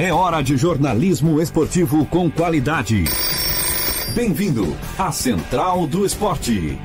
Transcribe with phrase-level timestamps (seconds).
[0.00, 3.02] É hora de jornalismo esportivo com qualidade.
[4.14, 6.78] Bem-vindo à Central do Esporte.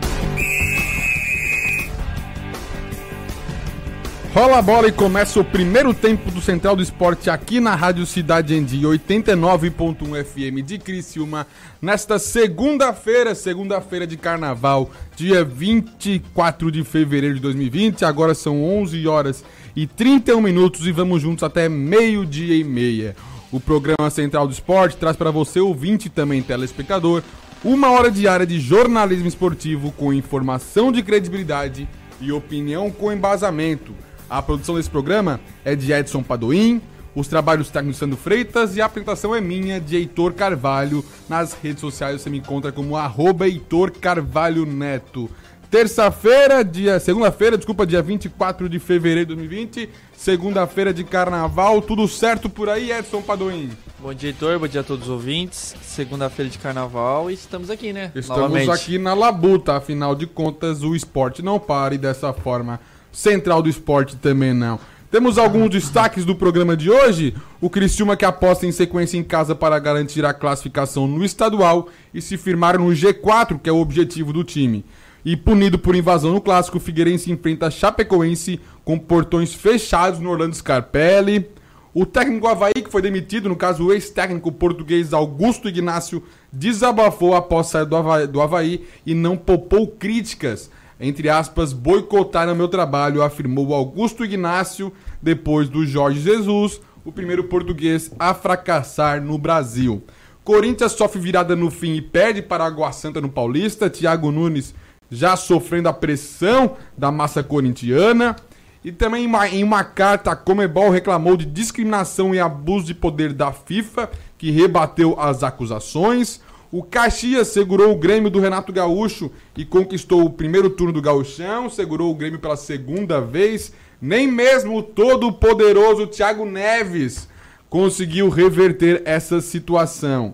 [4.34, 8.04] Rola a bola e começa o primeiro tempo do Central do Esporte aqui na Rádio
[8.04, 11.46] Cidade em Dia 89.1 FM de Criciúma,
[11.80, 18.06] nesta segunda-feira, segunda-feira de carnaval, dia 24 de fevereiro de 2020.
[18.06, 23.16] Agora são 11 horas e 31 minutos e vamos juntos até meio-dia e meia.
[23.52, 27.24] O programa Central do Esporte traz para você, ouvinte e também telespectador,
[27.64, 31.88] uma hora diária de jornalismo esportivo com informação de credibilidade
[32.22, 33.94] e opinião com embasamento
[34.34, 36.82] a produção desse programa é de Edson Padoim,
[37.16, 41.06] os trabalhos técnicos Sandro Freitas e a apresentação é minha, de Heitor Carvalho.
[41.30, 45.30] Nas redes sociais você me encontra como arroba Heitor Carvalho Neto.
[45.74, 47.00] Terça-feira, dia.
[47.00, 49.90] Segunda-feira, desculpa, dia 24 de fevereiro de 2020.
[50.16, 51.82] Segunda-feira de carnaval.
[51.82, 53.72] Tudo certo por aí, Edson Padoim?
[53.98, 54.60] Bom dia, Heitor.
[54.60, 55.76] Bom dia a todos os ouvintes.
[55.82, 58.12] Segunda-feira de carnaval e estamos aqui, né?
[58.14, 58.70] Estamos Novamente.
[58.70, 59.76] aqui na Labuta.
[59.76, 62.80] Afinal de contas, o esporte não pare dessa forma
[63.12, 64.80] Central do Esporte também não.
[65.10, 67.36] Temos alguns destaques do programa de hoje.
[67.60, 72.22] O Criciúma que aposta em sequência em casa para garantir a classificação no estadual e
[72.22, 74.86] se firmar no G4, que é o objetivo do time.
[75.26, 80.30] E punido por invasão no clássico, o Figueirense enfrenta a Chapecoense com portões fechados no
[80.30, 81.50] Orlando Scarpelli.
[81.94, 87.68] O técnico Havaí, que foi demitido, no caso o ex-técnico português Augusto Ignacio, desabafou após
[87.68, 93.74] sair do Havaí, do Havaí e não poupou críticas entre aspas, boicotaram meu trabalho, afirmou
[93.74, 100.02] Augusto Ignácio, depois do Jorge Jesus, o primeiro português a fracassar no Brasil.
[100.46, 103.90] Corinthians sofre virada no fim e perde para Água Santa no Paulista.
[103.90, 104.74] Thiago Nunes
[105.14, 108.36] já sofrendo a pressão da massa corintiana.
[108.84, 113.52] E também em uma carta, a Comebol reclamou de discriminação e abuso de poder da
[113.52, 116.42] FIFA, que rebateu as acusações.
[116.70, 121.70] O Caxias segurou o Grêmio do Renato Gaúcho e conquistou o primeiro turno do Gauchão,
[121.70, 123.72] segurou o Grêmio pela segunda vez.
[124.02, 127.30] Nem mesmo o todo poderoso Thiago Neves
[127.70, 130.34] conseguiu reverter essa situação.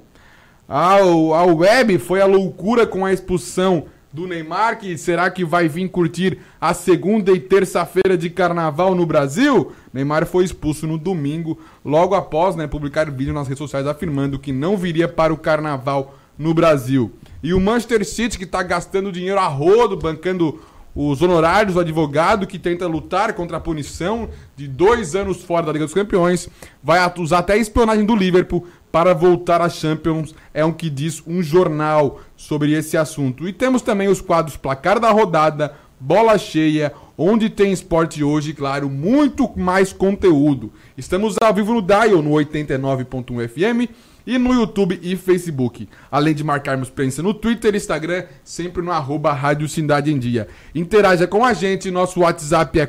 [0.67, 5.67] A, a web foi a loucura com a expulsão do Neymar, que será que vai
[5.67, 9.71] vir curtir a segunda e terça-feira de carnaval no Brasil?
[9.93, 14.51] Neymar foi expulso no domingo, logo após né, publicar vídeo nas redes sociais afirmando que
[14.51, 17.11] não viria para o carnaval no Brasil.
[17.43, 20.59] E o Manchester City, que está gastando dinheiro a rodo, bancando
[20.95, 25.71] os honorários do advogado que tenta lutar contra a punição de dois anos fora da
[25.71, 26.49] Liga dos Campeões,
[26.83, 30.33] vai usar até a espionagem do Liverpool para voltar à Champions.
[30.53, 33.47] É o que diz um jornal sobre esse assunto.
[33.47, 38.89] E temos também os quadros Placar da Rodada, Bola Cheia, onde tem esporte hoje, claro,
[38.89, 40.71] muito mais conteúdo.
[40.97, 43.91] Estamos ao vivo no Dial, no 89.1 FM
[44.25, 45.89] e no YouTube e Facebook.
[46.11, 50.47] Além de marcarmos presença no Twitter e Instagram, sempre no arroba Rádio Cidade em Dia.
[50.73, 52.85] Interaja com a gente, nosso WhatsApp é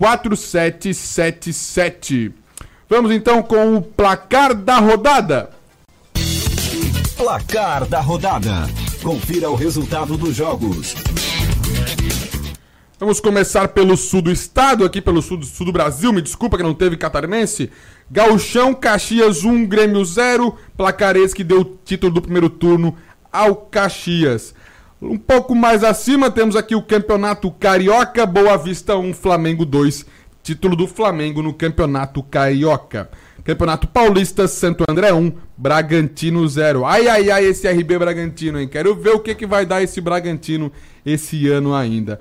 [0.00, 2.32] 48991564777.
[2.88, 5.50] Vamos então com o placar da rodada.
[7.16, 8.68] Placar da rodada.
[9.02, 10.94] Confira o resultado dos jogos.
[12.98, 16.12] Vamos começar pelo sul do estado, aqui pelo sul do, sul do Brasil.
[16.12, 17.70] Me desculpa que não teve catarinense.
[18.10, 20.56] Gauchão, Caxias 1, Grêmio 0.
[20.76, 22.96] Placarês que deu o título do primeiro turno
[23.30, 24.54] ao Caxias.
[25.00, 30.06] Um pouco mais acima temos aqui o Campeonato Carioca, Boa Vista 1, Flamengo 2.
[30.42, 33.10] Título do Flamengo no Campeonato Carioca.
[33.44, 36.86] Campeonato Paulista, Santo André 1, Bragantino 0.
[36.86, 38.66] Ai, ai, ai, esse RB Bragantino, hein?
[38.66, 40.72] Quero ver o que, que vai dar esse Bragantino
[41.04, 42.18] esse ano ainda.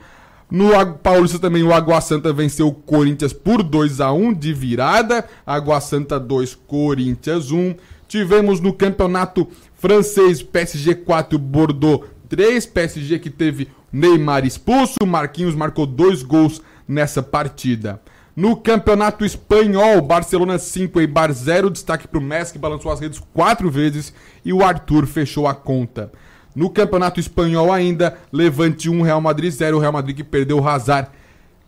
[0.51, 5.23] No Paulista também o Água Santa venceu o Corinthians por 2 a 1 de virada.
[5.47, 7.75] Água Santa 2, Corinthians 1.
[8.05, 12.65] Tivemos no campeonato francês PSG 4, Bordeaux 3.
[12.65, 15.05] PSG que teve Neymar expulso.
[15.05, 18.01] Marquinhos marcou dois gols nessa partida.
[18.35, 21.69] No campeonato espanhol, Barcelona 5 e Bar 0.
[21.69, 24.13] Destaque para o Messi que balançou as redes quatro vezes
[24.43, 26.11] e o Arthur fechou a conta.
[26.55, 29.77] No Campeonato Espanhol ainda, Levante 1, Real Madrid 0.
[29.77, 31.09] O Real Madrid que perdeu o Hazard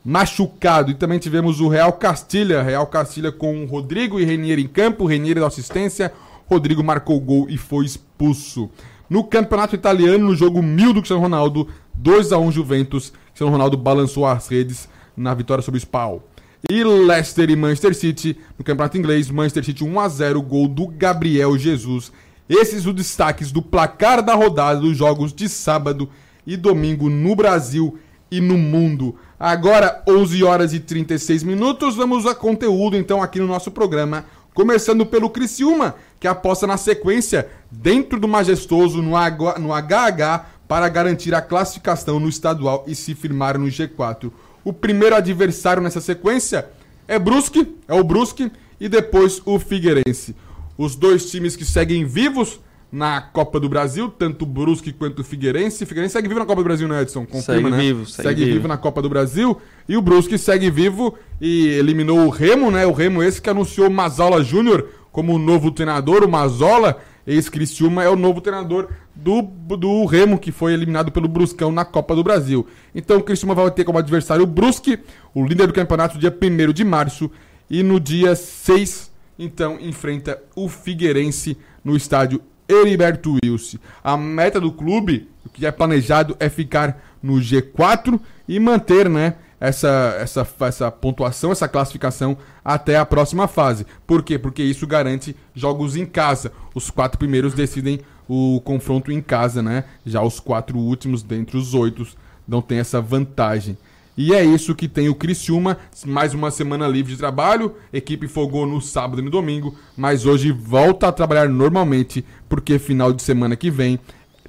[0.04, 0.90] machucado.
[0.90, 2.64] E também tivemos o Real Castilha.
[2.64, 5.06] Real Castilha com Rodrigo e Renier em campo.
[5.06, 6.14] Renier da assistência.
[6.50, 8.70] Rodrigo marcou o gol e foi expulso.
[9.10, 13.14] No Campeonato Italiano, no jogo mil do Cristiano Ronaldo, 2 a 1 Juventus.
[13.28, 16.24] Cristiano Ronaldo balançou as redes na vitória sobre o Spal.
[16.70, 20.88] E Leicester e Manchester City, no Campeonato Inglês, Manchester City 1 a 0, gol do
[20.88, 22.12] Gabriel Jesus
[22.50, 26.10] esses os destaques do placar da rodada dos jogos de sábado
[26.46, 27.98] e domingo no Brasil
[28.32, 29.16] e no mundo.
[29.40, 34.26] Agora, 11 horas e 36 minutos, vamos a conteúdo então aqui no nosso programa.
[34.54, 40.90] Começando pelo Criciúma, que aposta na sequência dentro do majestoso no, H, no HH para
[40.90, 44.32] garantir a classificação no estadual e se firmar no G4.
[44.64, 46.68] O primeiro adversário nessa sequência
[47.08, 50.36] é Brusque, é o Brusque, e depois o Figueirense.
[50.78, 52.60] Os dois times que seguem vivos
[52.92, 55.84] na Copa do Brasil, tanto o Brusque quanto o Figueirense.
[55.84, 57.26] O Figueirense segue vivo na Copa do Brasil, né, Edson?
[57.26, 57.78] Confirma, segue né?
[57.78, 58.56] Vivo, segue, segue vivo.
[58.58, 59.58] vivo na Copa do Brasil.
[59.90, 62.86] E o Brusque segue vivo e eliminou o Remo, né?
[62.86, 66.24] O Remo esse que anunciou o Mazola Júnior como novo treinador.
[66.24, 71.72] O Mazola, ex-Cristiúma, é o novo treinador do, do Remo, que foi eliminado pelo Bruscão
[71.72, 72.68] na Copa do Brasil.
[72.94, 75.00] Então o Cristiúma vai ter como adversário o Brusque,
[75.34, 77.32] o líder do campeonato, dia 1 de março.
[77.68, 82.40] E no dia 6, então, enfrenta o Figueirense no estádio
[82.70, 83.80] Heriberto Wilson.
[84.04, 89.34] A meta do clube, o que é planejado, é ficar no G4 e manter, né?
[89.60, 93.88] Essa, essa, essa pontuação, essa classificação até a próxima fase.
[94.06, 94.38] Por quê?
[94.38, 96.52] Porque isso garante jogos em casa.
[96.76, 98.00] Os quatro primeiros decidem
[98.30, 99.86] o confronto em casa, né?
[100.06, 102.08] Já os quatro últimos, dentre os oito,
[102.48, 103.78] não tem essa vantagem.
[104.18, 108.66] E é isso que tem o Criciúma, mais uma semana livre de trabalho, equipe folgou
[108.66, 113.56] no sábado e no domingo, mas hoje volta a trabalhar normalmente, porque final de semana
[113.56, 114.00] que vem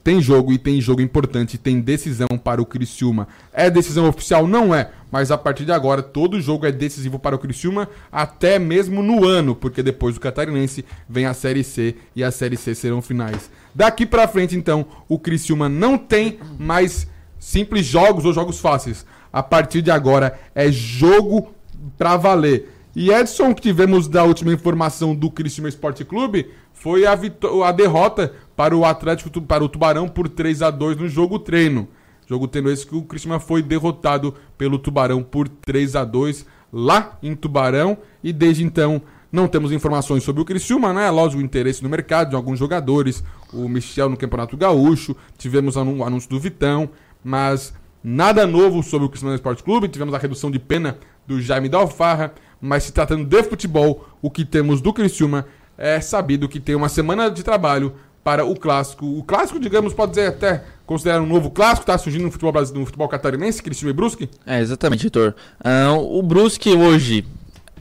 [0.08, 3.28] tem jogo e tem jogo importante, tem decisão para o Criciúma.
[3.52, 4.46] É decisão oficial?
[4.46, 8.58] Não é, mas a partir de agora todo jogo é decisivo para o Criciúma, até
[8.58, 12.74] mesmo no ano, porque depois do Catarinense vem a Série C e a Série C
[12.74, 13.50] serão finais.
[13.74, 17.06] Daqui para frente então, o Criciúma não tem mais
[17.38, 21.52] simples jogos ou jogos fáceis a partir de agora é jogo
[21.98, 22.77] pra valer.
[22.96, 27.18] E Edson, que tivemos da última informação do Criciúma Esporte Clube, foi a,
[27.66, 31.88] a derrota para o Atlético, para o Tubarão por 3 a 2 no jogo treino.
[32.26, 37.18] Jogo treino esse que o Criciúma foi derrotado pelo Tubarão por 3 a 2 lá
[37.22, 39.00] em Tubarão e desde então
[39.30, 41.10] não temos informações sobre o Criciúma, né?
[41.10, 45.80] Lógico, o interesse no mercado de alguns jogadores, o Michel no Campeonato Gaúcho, tivemos o
[45.80, 46.88] anúncio do Vitão,
[47.22, 51.68] mas Nada novo sobre o Cristiano Esporte Clube, tivemos a redução de pena do Jaime
[51.68, 55.46] da Alfarra, mas se tratando de futebol, o que temos do Criciúma
[55.76, 57.94] é sabido que tem uma semana de trabalho
[58.24, 59.06] para o clássico.
[59.06, 62.80] O clássico, digamos, pode dizer até considerar um novo clássico, está surgindo no futebol brasileiro,
[62.80, 64.28] no futebol catarinense, Criciúma e Brusque?
[64.44, 65.34] É, exatamente, Vitor.
[65.64, 67.24] Uh, o Brusque hoje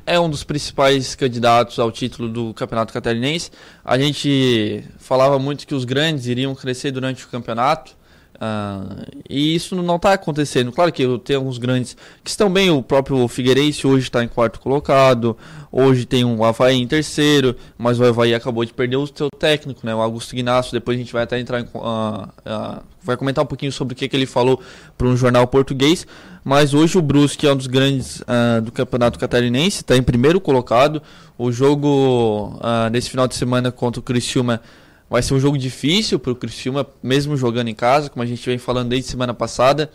[0.05, 3.51] é um dos principais candidatos ao título do Campeonato Catarinense.
[3.83, 7.96] A gente falava muito que os grandes iriam crescer durante o campeonato.
[8.37, 10.71] Uh, e isso não está acontecendo.
[10.71, 12.69] Claro que tem alguns grandes que estão bem.
[12.69, 15.35] O próprio Figueirense hoje está em quarto colocado.
[15.71, 17.55] Hoje tem um Havaí em terceiro.
[17.77, 19.93] Mas o Havaí acabou de perder o seu técnico, né?
[19.93, 20.71] o Augusto Ignacio.
[20.71, 23.97] Depois a gente vai até entrar em, uh, uh, vai comentar um pouquinho sobre o
[23.97, 24.61] que, que ele falou
[24.97, 26.05] para um jornal português.
[26.43, 28.23] Mas hoje o Brusque é um dos grandes
[28.63, 29.81] do campeonato catarinense.
[29.81, 31.01] Está em primeiro colocado.
[31.37, 32.57] O jogo
[32.89, 34.61] nesse final de semana contra o Criciúma
[35.09, 38.45] Vai ser um jogo difícil para o Criciúma, mesmo jogando em casa, como a gente
[38.45, 39.89] vem falando desde semana passada.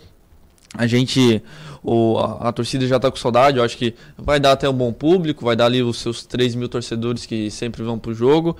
[0.75, 1.43] A gente,
[1.83, 4.73] o, a, a torcida já está com saudade, eu acho que vai dar até um
[4.73, 8.15] bom público, vai dar ali os seus 3 mil torcedores que sempre vão para o
[8.15, 8.57] jogo.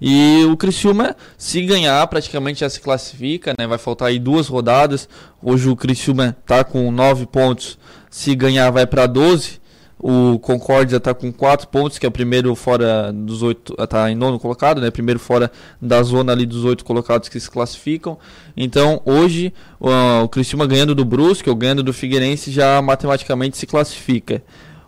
[0.00, 3.66] E o Criciúma, se ganhar, praticamente já se classifica, né?
[3.66, 5.08] vai faltar aí duas rodadas.
[5.42, 7.76] Hoje o Criciúma está com 9 pontos,
[8.08, 9.65] se ganhar vai para 12.
[10.08, 13.74] O Concórdia está com 4 pontos, que é o primeiro fora dos oito.
[13.76, 14.88] Está em nono colocado, né?
[14.88, 15.50] Primeiro fora
[15.82, 18.16] da zona ali dos oito colocados que se classificam.
[18.56, 24.44] Então, hoje, o, Criciúma ganhando do Brusque ou ganhando do Figueirense já matematicamente se classifica.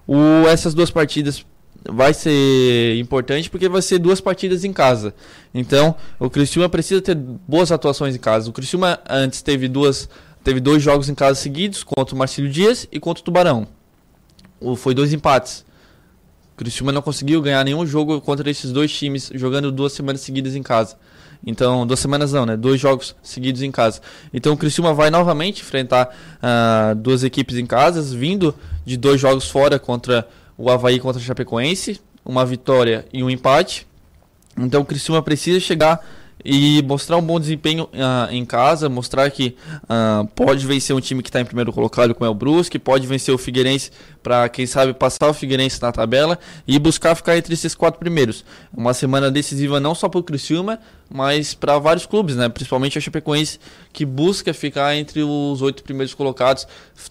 [0.06, 1.44] O, essas duas partidas
[1.90, 5.12] vai ser importante porque vai ser duas partidas em casa.
[5.52, 8.50] Então, o Criciúma precisa ter boas atuações em casa.
[8.50, 10.08] O Criciúma antes teve duas
[10.44, 13.77] teve dois jogos em casa seguidos contra o Marcílio Dias e contra o Tubarão
[14.76, 15.64] foi dois empates.
[16.54, 20.56] O Criciúma não conseguiu ganhar nenhum jogo contra esses dois times jogando duas semanas seguidas
[20.56, 20.96] em casa.
[21.46, 22.56] Então, duas semanas não, né?
[22.56, 24.00] Dois jogos seguidos em casa.
[24.34, 29.48] Então, o Criciúma vai novamente enfrentar uh, duas equipes em casa, vindo de dois jogos
[29.48, 33.86] fora contra o Havaí contra o Chapecoense, uma vitória e um empate.
[34.56, 36.04] Então, o Criciúma precisa chegar
[36.44, 41.22] e mostrar um bom desempenho uh, em casa, mostrar que uh, pode vencer um time
[41.22, 43.90] que está em primeiro colocado, como é o Brusque, pode vencer o Figueirense
[44.22, 48.44] para, quem sabe, passar o Figueirense na tabela e buscar ficar entre esses quatro primeiros.
[48.74, 50.78] Uma semana decisiva não só para o Criciúma,
[51.10, 52.48] mas para vários clubes, né?
[52.48, 53.58] Principalmente a Chapecoense,
[53.92, 56.66] que busca ficar entre os oito primeiros colocados,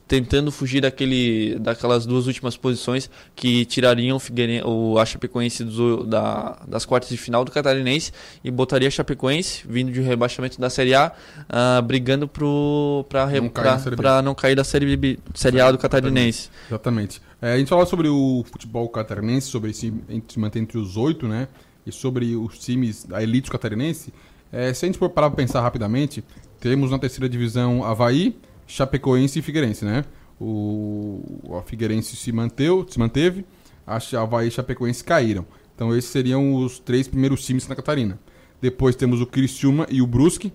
[0.07, 4.19] tentando fugir daquele, daquelas duas últimas posições que tirariam
[4.65, 8.11] o, a Chapecoense do, da, das quartas de final do Catarinense
[8.43, 11.11] e botaria a Chapecoense, vindo de rebaixamento da Série A,
[11.49, 16.49] uh, brigando para não, não cair da Série, B, série A do Catarinense.
[16.67, 17.21] Exatamente.
[17.41, 19.93] É, a gente falou sobre o futebol catarinense, sobre se
[20.37, 21.47] manter entre os oito, né?
[21.87, 24.13] E sobre os times da elite catarinense.
[24.51, 26.23] É, se a gente for parar para pensar rapidamente,
[26.59, 30.03] temos na terceira divisão Havaí, Chapecoense e Figueirense, né?
[30.39, 33.45] O, a Figueirense se, manteu, se manteve,
[33.85, 35.45] a Havaí e Chapecoense caíram.
[35.75, 38.19] Então esses seriam os três primeiros times na Catarina.
[38.61, 40.51] Depois temos o Criciúma e o Brusque,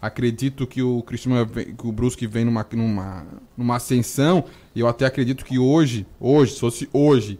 [0.00, 4.44] Acredito que o Cristiano, que o Brusque vem numa, numa, numa ascensão.
[4.74, 7.38] E eu até acredito que hoje, hoje, se fosse hoje,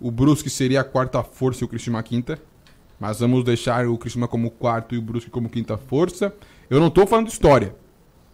[0.00, 2.40] o Brusque seria a quarta força e o Cristiano a quinta.
[2.98, 6.32] Mas vamos deixar o Cristiano como quarto e o Brusque como quinta força.
[6.68, 7.74] Eu não estou falando de história.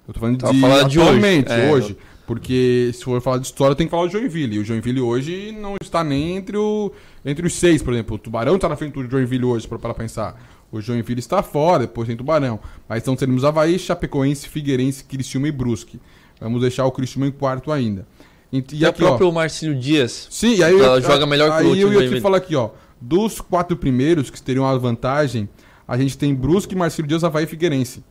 [0.06, 1.60] Eu tô falando de, falando de atualmente, hoje.
[1.60, 1.96] É, hoje.
[2.26, 4.56] Porque se for falar de história, tem que falar do Joinville.
[4.56, 6.92] E o Joinville hoje não está nem entre, o,
[7.24, 8.16] entre os seis, por exemplo.
[8.16, 10.40] O Tubarão está na frente do Joinville hoje, para pensar.
[10.70, 12.58] O Joinville está fora, depois tem Tubarão.
[12.88, 16.00] Mas então teremos Havaí, Chapecoense, Figueirense, Criciúma e Brusque.
[16.40, 18.06] Vamos deixar o Criciúma em quarto ainda.
[18.52, 20.28] E, e, e aqui, o próprio ó, Marcílio Dias.
[20.30, 22.70] Sim, e aí eu, joga melhor que o Aí eu ia te falar aqui, ó.
[23.04, 25.48] Dos quatro primeiros que teriam a vantagem,
[25.88, 28.04] a gente tem Brusque, Marcílio Dias, Havaí e Figueirense.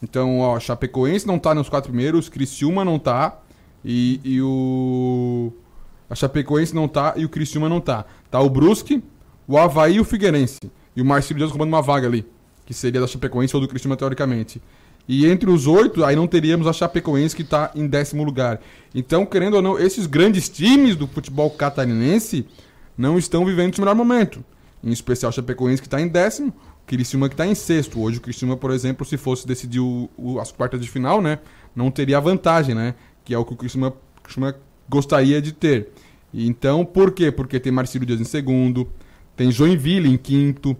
[0.00, 3.40] Então, ó, Chapecoense não tá nos quatro primeiros, Criciúma não tá
[3.84, 5.52] e, e o...
[6.08, 8.04] A Chapecoense não tá e o Criciúma não tá.
[8.30, 9.02] Tá o Brusque,
[9.48, 10.60] o Havaí e o Figueirense.
[10.94, 12.24] E o Marcelo Dias roubando uma vaga ali,
[12.64, 14.62] que seria da Chapecoense ou do Cristiano teoricamente.
[15.08, 18.60] E entre os oito, aí não teríamos a Chapecoense que está em décimo lugar.
[18.94, 22.46] Então, querendo ou não, esses grandes times do futebol catarinense
[22.96, 24.44] não estão vivendo o melhor momento.
[24.82, 28.00] Em especial Chapecoense que está em décimo, o Criciúma que está em sexto.
[28.00, 31.38] Hoje o Criciúma, por exemplo, se fosse decidir o, o, as quartas de final, né,
[31.74, 34.54] não teria vantagem, né, que é o que o Criciúma, Criciúma
[34.88, 35.88] gostaria de ter.
[36.32, 37.30] Então, por quê?
[37.30, 38.88] Porque tem Marcelo Dias em segundo,
[39.36, 40.76] tem Joinville em quinto,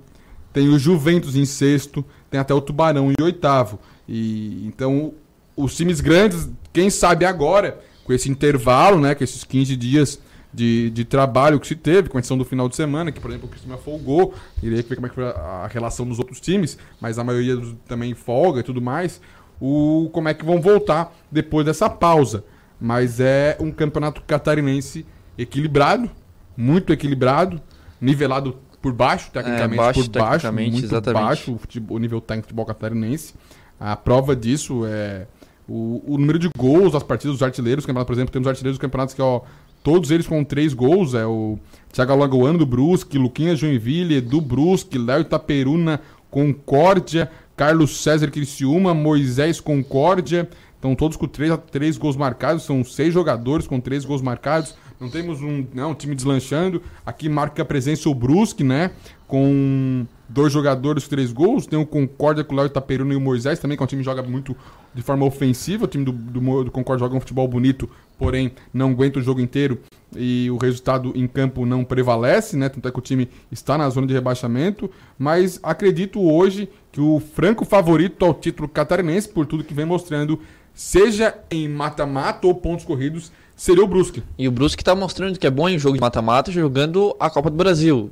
[0.53, 3.79] tem o Juventus em sexto, tem até o Tubarão em oitavo.
[4.09, 5.15] E então
[5.57, 10.21] os times grandes, quem sabe agora, com esse intervalo, né, com esses 15 dias
[10.57, 13.31] de, de trabalho que se teve, com a exceção do final de semana, que por
[13.31, 14.33] exemplo o Cristiano folgou,
[14.63, 18.15] iria ver como é que foi a, relação dos outros times, mas a maioria também
[18.15, 19.21] folga e tudo mais,
[19.61, 22.43] o, como é que vão voltar depois dessa pausa.
[22.81, 25.05] Mas é um campeonato catarinense
[25.37, 26.11] equilibrado,
[26.57, 27.61] muito equilibrado,
[28.01, 31.23] nivelado por baixo, tecnicamente, é, baixo, por baixo, muito exatamente.
[31.23, 33.35] baixo o, futebol, o nível técnico do futebol catarinense.
[33.79, 35.27] A prova disso é
[35.69, 37.85] o, o, número de gols das partidas dos artilheiros.
[37.85, 39.43] Por exemplo, temos artilheiros do campeonato que, ó,
[39.87, 41.15] todos eles com três gols.
[41.15, 41.61] É o
[41.93, 49.61] Thiago Alagoano do Brusque, Luquinhas Joinville, Edu Brusque, Léo Itaperuna, Concórdia, Carlos César Criciúma, Moisés
[49.61, 50.49] Concórdia.
[50.75, 52.65] Estão todos com três, três gols marcados.
[52.65, 54.75] São seis jogadores com três gols marcados.
[54.99, 56.83] Não temos um, não, né, um time deslanchando.
[57.05, 58.91] Aqui marca a presença o Brusque, né?
[59.29, 61.67] Com dois jogadores, três gols.
[61.67, 64.03] Tem o Concórdia com o Léo Itaperuna e o Moisés também, que é um time
[64.03, 64.57] que joga muito
[64.95, 65.85] de forma ofensiva.
[65.85, 69.41] O time do, do, do Concórdia joga um futebol bonito, porém não aguenta o jogo
[69.41, 69.81] inteiro
[70.15, 72.69] e o resultado em campo não prevalece, né?
[72.69, 74.91] Tanto é que o time está na zona de rebaixamento.
[75.19, 80.41] Mas acredito hoje que o franco favorito ao título catarinense, por tudo que vem mostrando,
[80.75, 84.23] seja em mata-mata ou pontos corridos, seria o Brusque.
[84.39, 87.51] E o Brusque está mostrando que é bom em jogo de mata-mata jogando a Copa
[87.51, 88.11] do Brasil.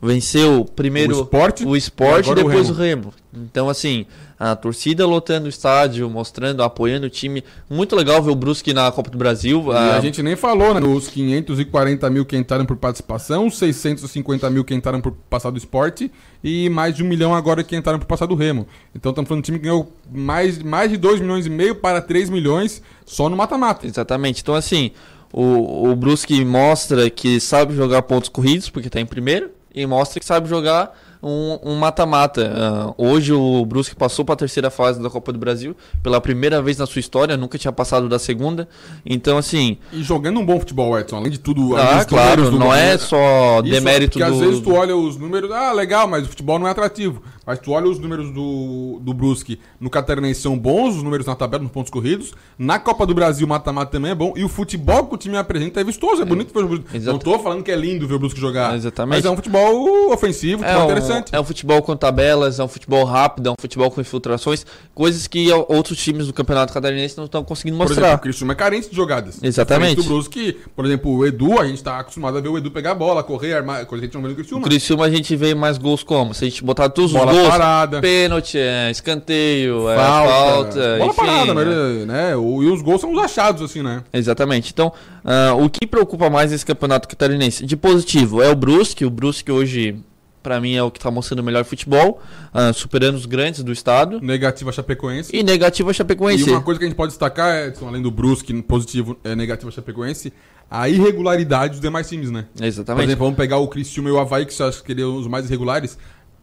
[0.00, 3.08] Venceu primeiro o esporte, o esporte e, depois o Remo.
[3.08, 3.14] o Remo.
[3.34, 4.06] Então, assim,
[4.38, 7.42] a torcida lotando o estádio, mostrando, apoiando o time.
[7.68, 9.64] Muito legal ver o Brusque na Copa do Brasil.
[9.68, 10.80] E a, a gente nem falou, né?
[10.86, 16.10] Os 540 mil que entraram por participação, 650 mil que entraram por passar do esporte
[16.44, 18.66] e mais de um milhão agora que entraram por passar do Remo.
[18.94, 21.74] Então estamos falando de um time que ganhou mais, mais de 2 milhões e meio
[21.74, 23.86] para 3 milhões só no mata-mata.
[23.86, 24.42] Exatamente.
[24.42, 24.90] Então, assim,
[25.32, 30.18] o, o Brusque mostra que sabe jogar pontos corridos, porque está em primeiro, e mostra
[30.18, 32.94] que sabe jogar um mata-mata.
[32.98, 36.20] Um uh, hoje o Brusque passou para a terceira fase da Copa do Brasil pela
[36.20, 38.68] primeira vez na sua história, nunca tinha passado da segunda.
[39.04, 39.78] Então, assim.
[39.92, 41.76] E jogando um bom futebol, Edson, além de tudo.
[41.76, 44.32] Ah, claro, não é só Isso, demérito porque do.
[44.32, 47.22] Porque às vezes tu olha os números, ah, legal, mas o futebol não é atrativo.
[47.46, 51.36] Mas tu olha os números do, do Brusque no Catarinense são bons, os números na
[51.36, 52.34] tabela, nos pontos corridos.
[52.58, 54.34] Na Copa do Brasil, mata-mata também é bom.
[54.36, 56.98] E o futebol que o time apresenta é vistoso, é bonito ver o Brusque.
[56.98, 58.74] Não tô falando que é lindo ver o Brusque jogar.
[58.74, 59.18] Exatamente.
[59.18, 61.34] Mas é um futebol ofensivo, é um, interessante.
[61.34, 65.28] É um futebol com tabelas, é um futebol rápido, é um futebol com infiltrações, coisas
[65.28, 67.94] que outros times do Campeonato Catarinense não estão conseguindo mostrar.
[67.94, 69.40] Por exemplo, o Cristiano é carente de jogadas.
[69.40, 70.00] Exatamente.
[70.00, 72.90] O Brusque, por exemplo, o Edu, a gente está acostumado a ver o Edu pegar
[72.90, 74.62] a bola, correr, armar, coisa que a gente não vê no Criciúma.
[74.62, 76.34] O Criciúma a gente vê mais gols como?
[76.34, 78.00] Se a gente botar todos os bola gols, parada.
[78.00, 80.30] pênalti, é, escanteio, é, Falta.
[80.32, 81.66] falta, Bola enfim, parada, mas,
[82.06, 82.36] né?
[82.36, 84.02] o- E os gols são os achados, assim, né?
[84.12, 84.72] Exatamente.
[84.72, 84.92] Então,
[85.24, 87.64] ah, o que preocupa mais nesse campeonato catarinense?
[87.66, 89.04] De positivo é o Brusque.
[89.04, 89.96] O Brusque hoje,
[90.42, 92.20] pra mim, é o que tá mostrando o melhor futebol,
[92.52, 94.20] ah, superando os grandes do estado.
[94.20, 95.30] Negativa Chapecoense.
[95.34, 96.50] E negativo é E Chapecoense.
[96.50, 100.32] uma coisa que a gente pode destacar, Edson, além do Brusque, positivo, é negativo Chapecoense,
[100.70, 102.46] a irregularidade dos demais times, né?
[102.56, 103.04] Por Exatamente.
[103.06, 105.46] exemplo, vamos pegar o Criciúma e o Havaí, que você acha que seriam os mais
[105.46, 105.96] irregulares.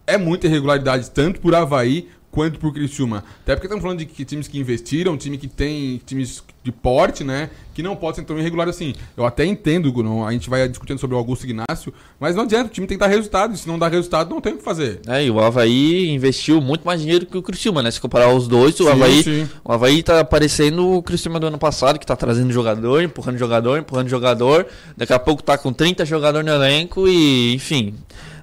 [0.05, 3.23] É muita irregularidade, tanto por Havaí quanto por Criciúma.
[3.43, 7.23] Até porque estamos falando de que times que investiram, time que tem times de porte,
[7.23, 7.51] né?
[7.75, 8.95] Que não pode ser tão irregular assim.
[9.15, 12.69] Eu até entendo, não, a gente vai discutindo sobre o Augusto Ignacio, mas não adianta,
[12.69, 13.53] o time tem que dar resultado.
[13.53, 15.01] E se não dá resultado, não tem o que fazer.
[15.07, 17.91] É, e o Havaí investiu muito mais dinheiro que o Criciúma, né?
[17.91, 19.49] Se comparar os dois, o Sim, Havaí, sim.
[19.63, 23.77] o Havaí tá parecendo o Criciúma do ano passado, que tá trazendo jogador, empurrando jogador,
[23.77, 24.65] empurrando jogador.
[24.97, 27.93] Daqui a pouco tá com 30 jogadores no elenco e, enfim.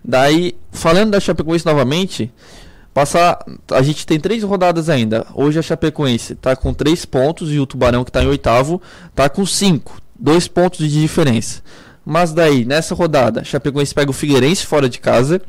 [0.05, 2.33] Daí, falando da Chapecoense novamente,
[2.93, 5.27] passar, a gente tem três rodadas ainda.
[5.35, 8.81] Hoje a Chapecoense tá com três pontos e o Tubarão que tá em oitavo
[9.15, 11.63] tá com cinco, dois pontos de diferença.
[12.05, 15.41] Mas daí, nessa rodada, a Chapecoense pega o Figueirense fora de casa.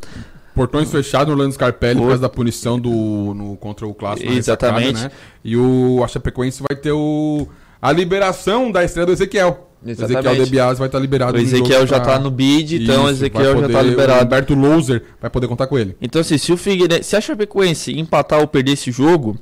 [0.54, 2.92] Portões fechados no Orlando Scarpelli por causa da punição do,
[3.34, 4.32] no, contra o Clássico.
[4.32, 5.02] Exatamente.
[5.02, 5.12] né?
[5.44, 7.48] E o, a Chapecoense vai ter o,
[7.82, 9.71] a liberação da estreia do Ezequiel.
[9.84, 10.44] O Ezequiel Exatamente.
[10.46, 13.44] Debias vai estar liberado O Ezequiel já pra- tá no bid, então o Isso, Ezequiel
[13.44, 14.26] já tá poder- O liberado.
[14.26, 15.98] Humberto Louser vai poder contar com ele.
[16.02, 19.38] Então, assim, se o Figueirense, se a Chapecoense empatar ou perder esse jogo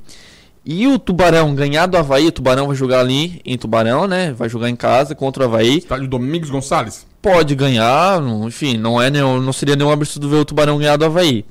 [0.64, 4.32] e o Tubarão ganhar do Havaí, o Tubarão vai jogar ali em Tubarão, né?
[4.32, 5.78] Vai jogar em casa contra o Havaí.
[5.78, 7.06] Estádio Domingos Gonçalves.
[7.20, 11.04] Pode ganhar, enfim, não, é nenhum, não seria nenhum absurdo ver o Tubarão ganhar do
[11.04, 11.44] Havaí.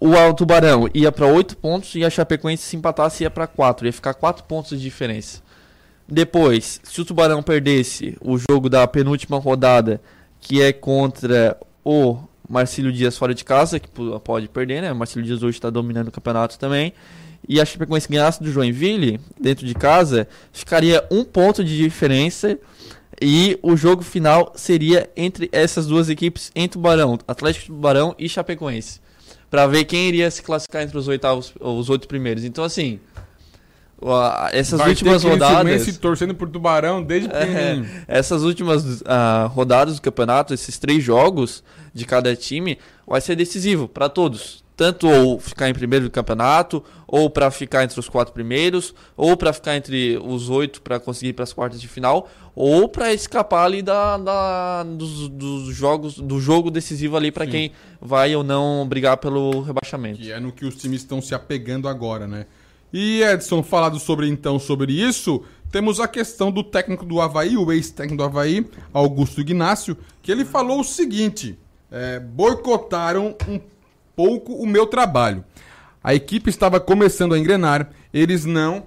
[0.00, 3.86] O, Al- Tubarão ia pra 8 pontos e a Chapecoense se empatasse ia pra 4,
[3.86, 5.40] ia ficar 4 pontos de diferença.
[6.10, 10.00] Depois, se o Tubarão perdesse o jogo da penúltima rodada,
[10.40, 14.90] que é contra o Marcílio Dias fora de casa, que po- pode perder, né?
[14.92, 16.92] O Marcílio Dias hoje está dominando o campeonato também.
[17.48, 22.58] E a Chapecoense ganhasse do Joinville, dentro de casa, ficaria um ponto de diferença.
[23.22, 29.00] E o jogo final seria entre essas duas equipes em Tubarão, Atlético Tubarão e Chapecoense.
[29.50, 32.44] Pra ver quem iria se classificar entre os oitavos, os oito primeiros.
[32.44, 32.98] Então, assim,
[34.52, 35.62] essas vai últimas rodadas.
[35.62, 37.28] Criciúmense torcendo por Tubarão desde.
[37.30, 43.36] É, essas últimas ah, rodadas do campeonato, esses três jogos de cada time, vai ser
[43.36, 44.64] decisivo para todos.
[44.76, 49.36] Tanto ou ficar em primeiro do campeonato, ou para ficar entre os quatro primeiros, ou
[49.36, 53.66] para ficar entre os oito para conseguir para as quartas de final, ou para escapar
[53.66, 58.86] ali da, da- dos, dos jogos, do jogo decisivo ali para quem vai ou não
[58.88, 60.18] brigar pelo rebaixamento.
[60.18, 62.46] Que é no que os times estão se apegando agora, né?
[62.92, 67.70] E Edson, falado sobre então sobre isso, temos a questão do técnico do Havaí, o
[67.70, 71.58] ex-técnico do Havaí, Augusto Ignacio, que ele falou o seguinte:
[71.90, 73.60] é, boicotaram um
[74.16, 75.44] pouco o meu trabalho.
[76.02, 78.84] A equipe estava começando a engrenar, eles não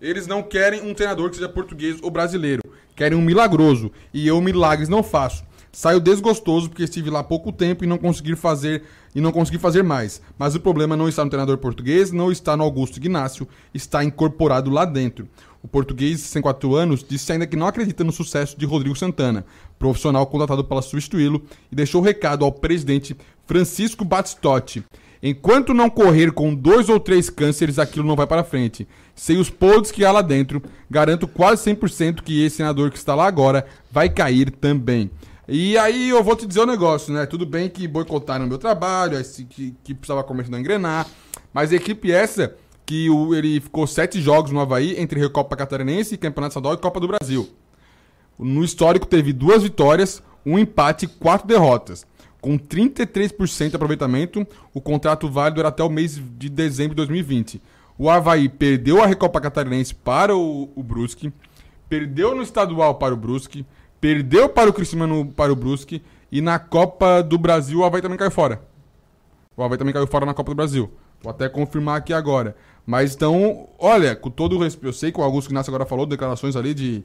[0.00, 2.62] eles não querem um treinador que seja português ou brasileiro.
[2.96, 3.92] Querem um milagroso.
[4.12, 5.44] E eu milagres não faço.
[5.70, 8.82] Saio desgostoso porque estive lá pouco tempo e não consegui fazer
[9.14, 10.20] e não consegui fazer mais.
[10.38, 14.70] Mas o problema não está no treinador português, não está no Augusto Ignacio, está incorporado
[14.70, 15.28] lá dentro.
[15.62, 19.44] O português, de 64 anos, disse ainda que não acredita no sucesso de Rodrigo Santana,
[19.78, 24.84] profissional contratado para substituí-lo, e deixou o recado ao presidente Francisco Batistotti.
[25.22, 28.88] Enquanto não correr com dois ou três cânceres, aquilo não vai para frente.
[29.14, 33.14] Sem os podres que há lá dentro, garanto quase 100% que esse senador que está
[33.14, 35.08] lá agora vai cair também.
[35.54, 37.26] E aí eu vou te dizer um negócio, né?
[37.26, 39.18] Tudo bem que boicotaram meu trabalho,
[39.50, 41.06] que, que precisava começando a engrenar,
[41.52, 42.54] mas a equipe essa
[42.86, 46.98] que o- ele ficou sete jogos no Havaí entre Recopa Catarinense, Campeonato Estadual e Copa
[46.98, 47.50] do Brasil.
[48.38, 52.06] No histórico teve duas vitórias, um empate e quatro derrotas.
[52.40, 57.60] Com 33% de aproveitamento, o contrato válido era até o mês de dezembro de 2020.
[57.98, 61.30] O Havaí perdeu a Recopa Catarinense para o, o Brusque,
[61.90, 63.66] perdeu no estadual para o Brusque,
[64.02, 68.02] perdeu para o Criciúma no- para o Brusque e na Copa do Brasil o Havaí
[68.02, 68.60] também caiu fora.
[69.56, 70.90] O Havaí também caiu fora na Copa do Brasil.
[71.22, 72.56] Vou até confirmar aqui agora.
[72.84, 76.04] Mas então, olha, com todo o respeito, eu sei que o Augusto Ignacio agora falou
[76.04, 77.04] declarações ali de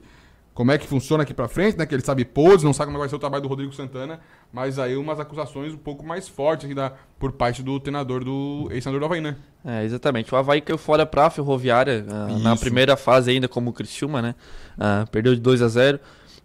[0.52, 1.86] como é que funciona aqui pra frente, né?
[1.86, 4.18] Que ele sabe poses, não sabe como é vai ser o trabalho do Rodrigo Santana,
[4.52, 8.66] mas aí umas acusações um pouco mais fortes aqui da, por parte do treinador do
[8.72, 9.36] ex-treinador do Havaí, né?
[9.64, 10.34] É, exatamente.
[10.34, 14.34] O Havaí caiu fora pra Ferroviária ah, na primeira fase ainda como o Criciúma, né?
[14.76, 16.00] Ah, perdeu de 2 a 0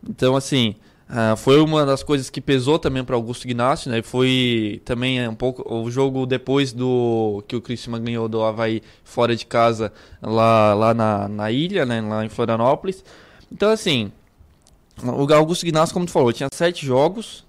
[0.10, 0.76] Então, assim,
[1.08, 4.02] ah, foi uma das coisas que pesou também para Augusto Ignacio, né?
[4.02, 8.82] Foi também é, um pouco o jogo depois do que o Criciúma ganhou do Havaí
[9.04, 12.02] fora de casa lá, lá na, na ilha, né?
[12.02, 13.04] Lá em Florianópolis.
[13.52, 14.12] Então, assim,
[15.02, 17.46] o Augusto Ignacio, como tu falou, tinha sete jogos,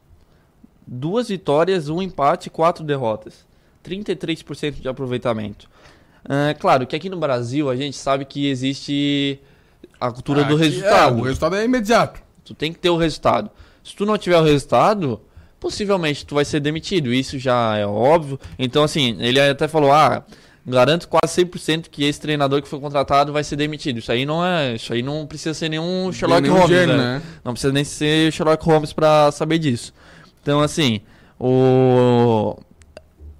[0.86, 3.44] duas vitórias, um empate e quatro derrotas.
[3.84, 5.68] 33% de aproveitamento.
[6.26, 9.38] É, claro que aqui no Brasil a gente sabe que existe
[10.00, 11.18] a cultura Ah, do que- resultado.
[11.18, 12.23] É, o resultado é imediato.
[12.44, 13.50] Tu tem que ter o resultado.
[13.82, 15.20] Se tu não tiver o resultado,
[15.58, 17.12] possivelmente tu vai ser demitido.
[17.12, 18.38] Isso já é óbvio.
[18.58, 20.24] Então, assim, ele até falou: ah,
[20.66, 23.98] garanto quase 100% que esse treinador que foi contratado vai ser demitido.
[23.98, 24.74] Isso aí não é.
[24.74, 26.68] Isso aí não precisa ser nenhum Sherlock Nenhum Holmes.
[26.70, 27.18] gênio, né?
[27.18, 27.22] né?
[27.44, 29.92] Não precisa nem ser Sherlock Holmes pra saber disso.
[30.42, 31.00] Então, assim,
[31.38, 32.56] o.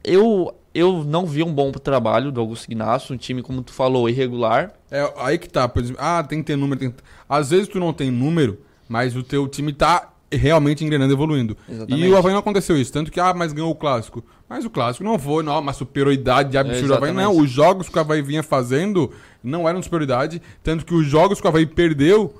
[0.02, 4.08] Eu, eu não vi um bom trabalho do Augusto Ignacio, um time, como tu falou,
[4.08, 4.72] irregular.
[4.90, 6.96] É aí que tá, por exemplo, ah, tem que ter número, tem que...
[7.28, 11.56] Às vezes tu não tem número, mas o teu time tá realmente engrenando, evoluindo.
[11.68, 12.06] Exatamente.
[12.06, 14.24] E o Havaí não aconteceu isso, tanto que, ah, mas ganhou o Clássico.
[14.48, 17.20] Mas o Clássico não foi, não, uma superioridade absurda do Havaí, não.
[17.20, 17.44] Exatamente.
[17.44, 19.10] Os jogos que o Havaí vinha fazendo
[19.42, 22.34] não eram superioridade, tanto que os jogos que o Havaí perdeu,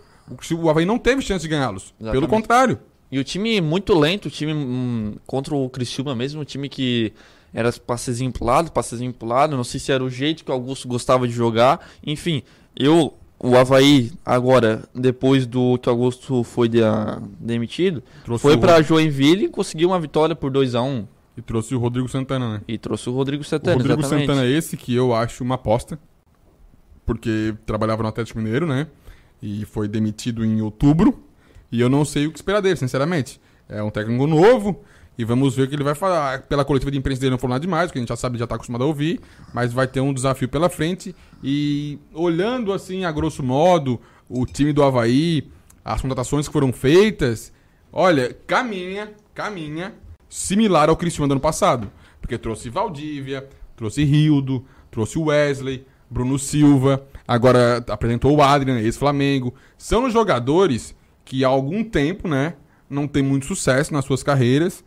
[0.59, 1.95] o Havaí não teve chance de ganhá-los.
[1.99, 2.79] Pelo contrário.
[3.11, 7.13] E o time muito lento, o time hum, contra o Criciúma mesmo, um time que
[7.53, 10.55] era passezinho pro lado, passezinho pro lado, não sei se era o jeito que o
[10.55, 11.89] Augusto gostava de jogar.
[12.05, 12.43] Enfim,
[12.77, 18.55] eu, o Havaí, agora, depois do que o Augusto foi de- ah, demitido, Trouxe foi
[18.55, 21.79] o pra Rod- Joinville e conseguiu uma vitória por 2 a 1 E trouxe o
[21.79, 22.61] Rodrigo Santana, né?
[22.69, 24.27] E trouxe o Rodrigo O Santana, Rodrigo exatamente.
[24.27, 25.99] Santana é esse que eu acho uma aposta.
[27.07, 28.87] Porque trabalhava no Atlético Mineiro, né?
[29.43, 31.23] E foi demitido em outubro.
[31.71, 33.41] E eu não sei o que esperar dele, sinceramente.
[33.69, 34.83] É um técnico novo.
[35.16, 36.42] E vamos ver o que ele vai falar.
[36.42, 38.46] Pela coletiva de imprensa dele não falou nada demais, que a gente já sabe, já
[38.46, 39.20] tá acostumado a ouvir.
[39.53, 41.14] Mas vai ter um desafio pela frente.
[41.42, 45.48] E olhando assim, a grosso modo, o time do Havaí,
[45.85, 47.53] as contratações que foram feitas,
[47.92, 49.94] olha, caminha, caminha,
[50.29, 51.90] similar ao Cristiano do ano passado.
[52.20, 59.55] Porque trouxe Valdívia, trouxe Rildo, trouxe Wesley, Bruno Silva, agora apresentou o Adrian, ex-Flamengo.
[59.77, 62.55] São jogadores que há algum tempo, né,
[62.88, 64.85] não tem muito sucesso nas suas carreiras,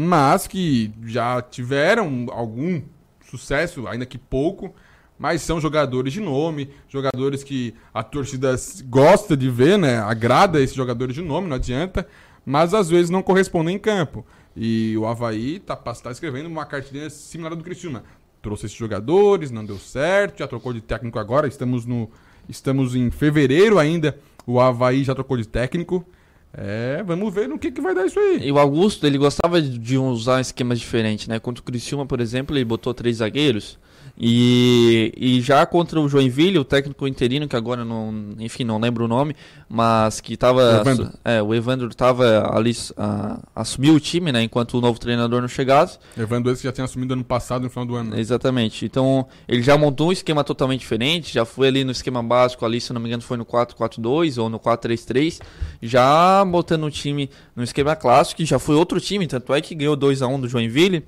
[0.00, 2.80] mas que já tiveram algum
[3.28, 4.72] sucesso, ainda que pouco,
[5.18, 9.98] mas são jogadores de nome, jogadores que a torcida gosta de ver, né?
[9.98, 12.06] Agrada esses jogadores de nome, não adianta,
[12.46, 14.24] mas às vezes não correspondem em campo.
[14.56, 18.04] E o Havaí tá, pass- tá escrevendo uma cartilha similar à do Criciúma.
[18.40, 22.08] Trouxe esses jogadores, não deu certo, já trocou de técnico agora, estamos no
[22.48, 26.06] estamos em fevereiro ainda, o Havaí já trocou de técnico.
[26.52, 28.40] É, vamos ver no que, que vai dar isso aí.
[28.48, 31.38] E o Augusto, ele gostava de- usar esquemas diferentes, né?
[31.38, 33.78] Contra o Criciúma, por exemplo, ele botou três zagueiros.
[34.20, 39.04] E, e já contra o Joinville, o técnico interino, que agora não, enfim, não lembro
[39.04, 39.36] o nome,
[39.68, 40.80] mas que tava.
[40.80, 41.10] Evandro.
[41.24, 44.42] É, o Evandro tava ali, a, assumiu o time, né?
[44.42, 45.98] Enquanto o novo treinador não chegasse.
[46.16, 48.10] Evandro esse já tinha assumido ano passado, no final do ano.
[48.10, 48.20] né?
[48.20, 48.84] Exatamente.
[48.84, 52.80] Então, ele já montou um esquema totalmente diferente, já foi ali no esquema básico, ali,
[52.80, 55.40] se não me engano, foi no 4-4-2 ou no 4-3-3,
[55.80, 59.76] já botando o time no esquema clássico, que já foi outro time, tanto é que
[59.76, 61.04] ganhou 2 a 1 do Joinville,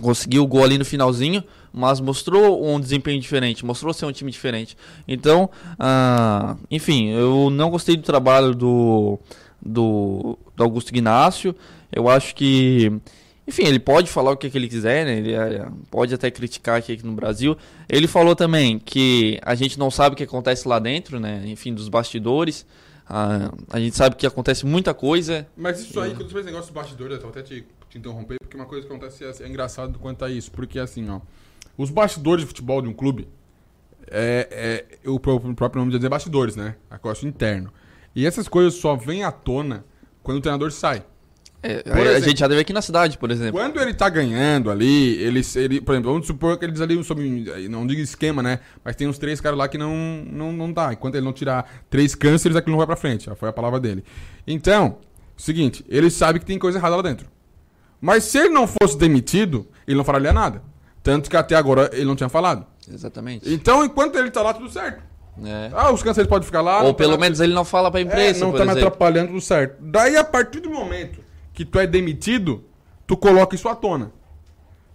[0.00, 4.30] conseguiu o gol ali no finalzinho, mas mostrou um desempenho diferente, mostrou ser um time
[4.30, 4.76] diferente.
[5.06, 9.18] Então, ah, enfim, eu não gostei do trabalho do,
[9.60, 11.54] do, do Augusto Ignacio.
[11.90, 12.92] Eu acho que,
[13.46, 15.18] enfim, ele pode falar o que, que ele quiser, né?
[15.18, 17.56] Ele é, pode até criticar aqui, aqui no Brasil.
[17.88, 21.42] Ele falou também que a gente não sabe o que acontece lá dentro, né?
[21.46, 22.66] Enfim, dos bastidores.
[23.06, 25.46] Ah, a gente sabe que acontece muita coisa.
[25.56, 28.56] Mas isso aí, quando você faz negócio de bastidores, eu até te, te interromper, porque
[28.56, 30.50] uma coisa que acontece é, é engraçado quanto a isso.
[30.50, 31.20] Porque assim, ó,
[31.76, 33.28] os bastidores de futebol de um clube,
[34.10, 36.76] é, é o pró- o próprio nome de dizer bastidores, né?
[36.90, 37.70] Negócio interno.
[38.16, 39.84] E essas coisas só vêm à tona
[40.22, 41.04] quando o treinador sai.
[41.62, 43.52] É, Por a- a exemplo- gente já teve aqui na cidade, por exemplo.
[43.60, 47.68] Quando ele tá ganhando ali, ele, ele por exemplo, vamos supor que eles ali sobre,
[47.68, 48.58] não digo esquema, né?
[48.84, 49.94] Mas tem uns três caras lá que não,
[50.26, 50.92] não, não dá.
[50.92, 53.26] Enquanto ele não tirar três cânceres, aquilo não vai pra frente.
[53.26, 54.02] Já foi a palavra dele.
[54.46, 54.98] Então,
[55.36, 57.28] seguinte, ele sabe que tem coisa errada lá dentro.
[58.04, 60.60] Mas se ele não fosse demitido, ele não falaria nada.
[61.04, 62.66] Tanto que até agora ele não tinha falado.
[62.92, 63.48] Exatamente.
[63.54, 65.02] Então, enquanto ele tá lá, tudo certo.
[65.44, 65.70] É.
[65.72, 66.78] Ah, os cânceres podem ficar lá.
[66.78, 68.64] Ou não tá pelo nada- menos ele não fala pra é, imprensa, não por tá
[68.64, 69.76] me atrapalhando tudo certo.
[69.80, 71.20] Daí, a partir do momento
[71.54, 72.64] que tu é demitido,
[73.06, 74.12] tu coloca isso à tona.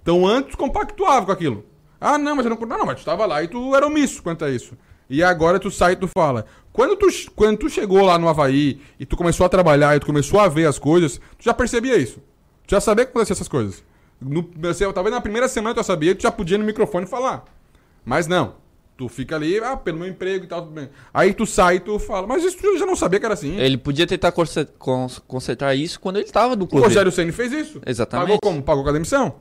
[0.02, 1.66] Então, antes tu compactuava com aquilo.
[2.00, 2.60] Ah, não, mas eu não...
[2.60, 4.78] Não, não, mas tu tava lá e tu era omisso quanto a isso.
[5.10, 6.46] E agora tu sai e tu fala.
[6.74, 10.06] Quando tu, quando tu chegou lá no Havaí e tu começou a trabalhar e tu
[10.06, 12.22] começou a ver as coisas, tu já percebia isso.
[12.68, 13.84] Tu já sabia que acontecia essas coisas.
[14.22, 17.06] No, você, talvez na primeira semana tu já sabia, tu já podia ir no microfone
[17.08, 17.46] falar.
[18.06, 18.56] Mas não.
[18.98, 20.90] Tu fica ali, ah, pelo meu emprego e tal, tudo bem.
[21.14, 23.56] Aí tu sai e tu fala, mas isso tu já não sabia que era assim.
[23.56, 26.84] Ele podia tentar conser- cons- consertar isso quando ele estava no O clube.
[26.84, 27.80] Rogério Ceni fez isso.
[27.86, 28.26] Exatamente.
[28.28, 28.64] Pagou como?
[28.64, 29.36] Pagou com a demissão.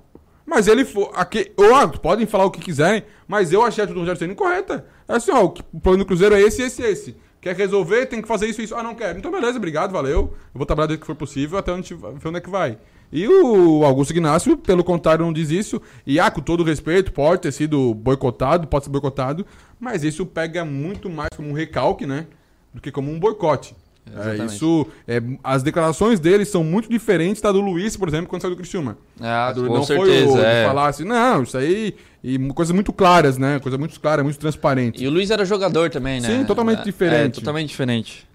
[0.45, 1.09] Mas ele foi.
[1.15, 4.33] Aqui, oh, podem falar o que quiserem, mas eu achei a atitude do Rogério Senna
[4.35, 4.87] incorreta.
[5.09, 7.17] É assim, ó, o, o problema do Cruzeiro é esse, esse, esse.
[7.41, 8.75] Quer resolver, tem que fazer isso, isso.
[8.75, 9.19] Ah, não quero.
[9.19, 10.35] Então, beleza, obrigado, valeu.
[10.35, 12.79] Eu vou trabalhar do que for possível até onde, ver onde é que vai.
[13.12, 15.81] E o Augusto Ignacio, pelo contrário, não diz isso.
[16.07, 19.47] E, ah, com todo respeito, pode ter sido boicotado, pode ser boicotado,
[19.79, 22.27] mas isso pega muito mais como um recalque, né?
[22.75, 23.75] Do que como um boicote.
[24.14, 28.40] É, isso, é, as declarações dele são muito diferentes da do Luiz, por exemplo, quando
[28.42, 28.97] saiu do Criciúma.
[29.21, 30.64] Ah, do- não certeza, foi o, é.
[30.64, 31.92] falar assim, não, isso aí.
[32.23, 33.59] E coisas muito claras, né?
[33.59, 35.03] Coisa muito clara, muito transparente.
[35.03, 36.29] E o Luiz era jogador também, né?
[36.29, 37.40] Sim, totalmente É, diferente.
[37.40, 38.27] Totalmente diferente.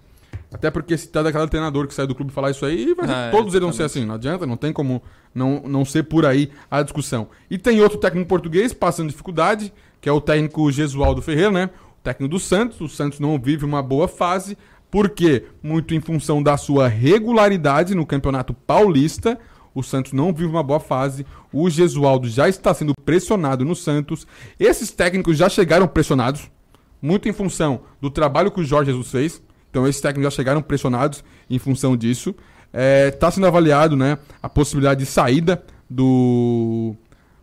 [0.52, 3.30] Até porque se tá daquele treinador que sai do clube falar isso aí, vai- É,
[3.30, 4.04] todos eles vão ser assim.
[4.04, 5.02] Não adianta, não tem como
[5.34, 7.28] não, não ser por aí a discussão.
[7.50, 11.70] E tem outro técnico português passando dificuldade, que é o técnico Gesualdo Ferreira, né?
[11.98, 12.80] O técnico do Santos.
[12.80, 14.56] O Santos não vive uma boa fase.
[14.90, 15.46] Por quê?
[15.62, 19.38] Muito em função da sua regularidade no Campeonato Paulista.
[19.74, 21.24] O Santos não vive uma boa fase.
[21.50, 24.26] O Gesualdo já está sendo pressionado no Santos.
[24.60, 26.50] Esses técnicos já chegaram pressionados
[27.00, 29.42] muito em função do trabalho que o Jorge Jesus fez.
[29.72, 32.34] Então, esses técnicos já chegaram pressionados em função disso.
[33.08, 36.94] Está sendo avaliado né, a possibilidade de saída do,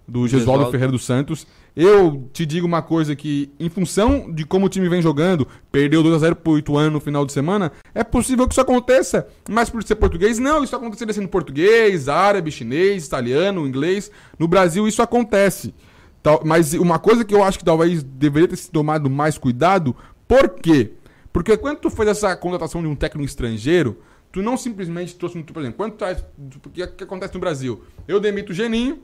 [0.08, 0.64] do Gesualdo.
[0.72, 1.48] Ferreira dos Santos.
[1.76, 6.04] Eu te digo uma coisa que, em função de como o time vem jogando, perdeu
[6.04, 9.28] 2x0 pro Ituano no final de semana, é possível que isso aconteça.
[9.50, 14.12] Mas por ser português, não, isso aconteceria sendo português, árabe, chinês, italiano, inglês.
[14.38, 15.74] No Brasil isso acontece.
[16.22, 19.96] Tal- Mas uma coisa que eu acho que talvez deveria ter se tomado mais cuidado,
[20.28, 20.92] por quê?
[21.40, 25.42] Porque quando tu fez essa contratação de um técnico estrangeiro, tu não simplesmente trouxe um,
[25.42, 27.82] por exemplo, quando traz, o que, que acontece no Brasil?
[28.06, 29.00] Eu demito o Geninho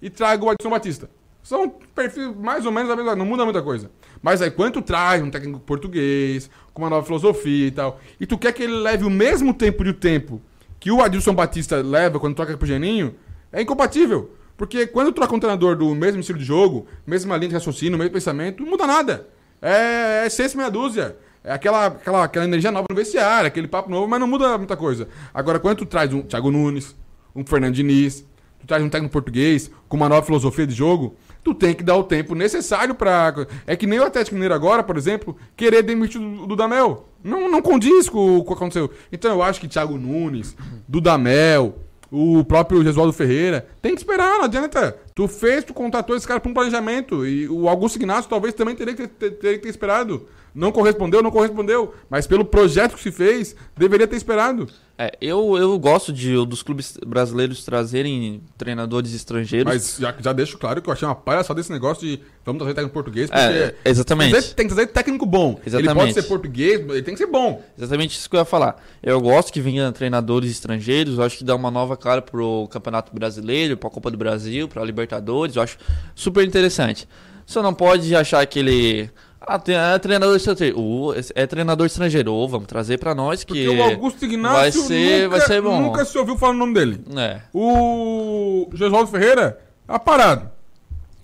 [0.00, 1.10] e trago o Adson Batista.
[1.42, 3.90] São perfis mais ou menos a mesma, não muda muita coisa.
[4.22, 8.24] Mas aí quando tu traz um técnico português, com uma nova filosofia e tal, e
[8.24, 10.40] tu quer que ele leve o mesmo tempo de tempo
[10.80, 13.14] que o Adilson Batista leva quando troca pro Geninho,
[13.52, 14.30] é incompatível.
[14.56, 17.98] Porque quando tu troca um treinador do mesmo estilo de jogo, mesma linha de raciocínio,
[17.98, 19.28] mesmo pensamento, não muda nada.
[19.60, 21.14] É, é seis meia dúzia.
[21.44, 24.78] É aquela, aquela, aquela energia nova no vestiário, aquele papo novo, mas não muda muita
[24.78, 25.06] coisa.
[25.32, 26.96] Agora, quando tu traz um Thiago Nunes,
[27.36, 28.26] um Fernando Diniz,
[28.58, 31.96] tu traz um técnico português com uma nova filosofia de jogo, tu tem que dar
[31.96, 33.46] o tempo necessário pra.
[33.66, 37.10] É que nem o Atlético Mineiro agora, por exemplo, querer demitir o Dudamel.
[37.22, 38.90] Não, não condiz com o que aconteceu.
[39.12, 40.56] Então eu acho que Thiago Nunes,
[40.88, 41.78] Dudamel,
[42.10, 44.96] o próprio Jesualdo Ferreira, tem que esperar, não adianta.
[45.14, 47.26] Tu fez, tu contratou esse cara pra um planejamento.
[47.26, 50.26] E o Augusto Ignacio talvez também teria que ter, teria que ter esperado.
[50.54, 51.92] Não correspondeu, não correspondeu.
[52.08, 54.68] Mas pelo projeto que se fez, deveria ter esperado.
[54.96, 59.66] É, eu, eu gosto de dos clubes brasileiros trazerem treinadores estrangeiros.
[59.72, 62.74] Mas já, já deixo claro que eu achei uma palhaçada desse negócio de vamos trazer
[62.74, 64.30] técnico português, porque É, exatamente.
[64.30, 65.48] tem que trazer- tem que trazer técnico bom.
[65.48, 66.14] Ele pode Exatamente.
[66.14, 67.60] ser português, ele tem que ser bom.
[67.76, 68.80] Exatamente isso que eu ia falar.
[69.02, 73.12] Eu gosto que venha treinadores estrangeiros, eu acho que dá uma nova cara pro Campeonato
[73.12, 75.76] Brasileiro, pra Copa do Brasil, pra Libertadores, eu acho
[76.14, 77.08] super interessante.
[77.46, 79.10] Só não pode achar que ele.
[79.46, 80.80] Ah, tem- é treinador estrangeiro.
[80.80, 82.48] Ô, é treinador estrangeiro.
[82.48, 83.66] Vamos trazer pra nós que.
[83.66, 85.80] Porque o Augusto Ignacio vai ser- nunca, vai ser bom.
[85.82, 87.00] nunca se ouviu falar o nome dele.
[87.16, 87.40] É.
[87.52, 90.50] O Jesualdo Ferreira, tá parado.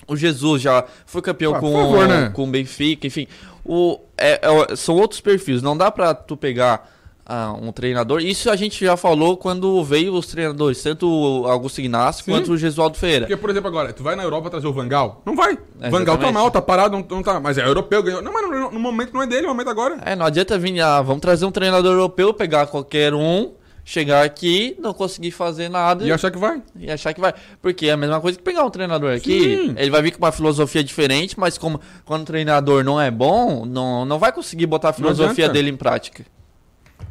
[0.06, 2.30] O Jesus já foi campeão Ah, com, favor, né?
[2.34, 3.26] com o Benfica, enfim.
[3.64, 5.62] O, é- é- são outros perfis.
[5.62, 6.90] Não dá pra tu pegar
[7.30, 8.20] ah, um treinador.
[8.20, 12.32] Isso a gente já falou quando veio os treinadores, tanto o Augusto Ignacio Sim.
[12.32, 13.26] quanto o Gesualdo Ferreira.
[13.26, 15.22] Porque, por exemplo, agora, tu vai na Europa trazer o Vangal?
[15.24, 15.56] Não vai.
[15.80, 17.38] É, Vangal tá mal, tá parado, não, não tá.
[17.38, 18.20] Mas é europeu, ganhou.
[18.20, 19.98] Não, mas no, no momento não é dele, é o momento agora.
[20.04, 23.52] É, não adianta vir, ah, vamos trazer um treinador europeu, pegar qualquer um,
[23.84, 26.60] chegar aqui, não conseguir fazer nada E achar que vai.
[26.74, 27.32] e achar que vai.
[27.62, 29.40] Porque é a mesma coisa que pegar um treinador aqui.
[29.40, 29.74] Sim.
[29.76, 33.64] Ele vai vir com uma filosofia diferente, mas como quando o treinador não é bom,
[33.64, 36.24] não, não vai conseguir botar a filosofia dele em prática.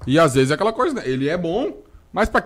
[0.10, 1.04] E às vezes é aquela coisa, né?
[1.06, 2.43] Ele é bom, mas pra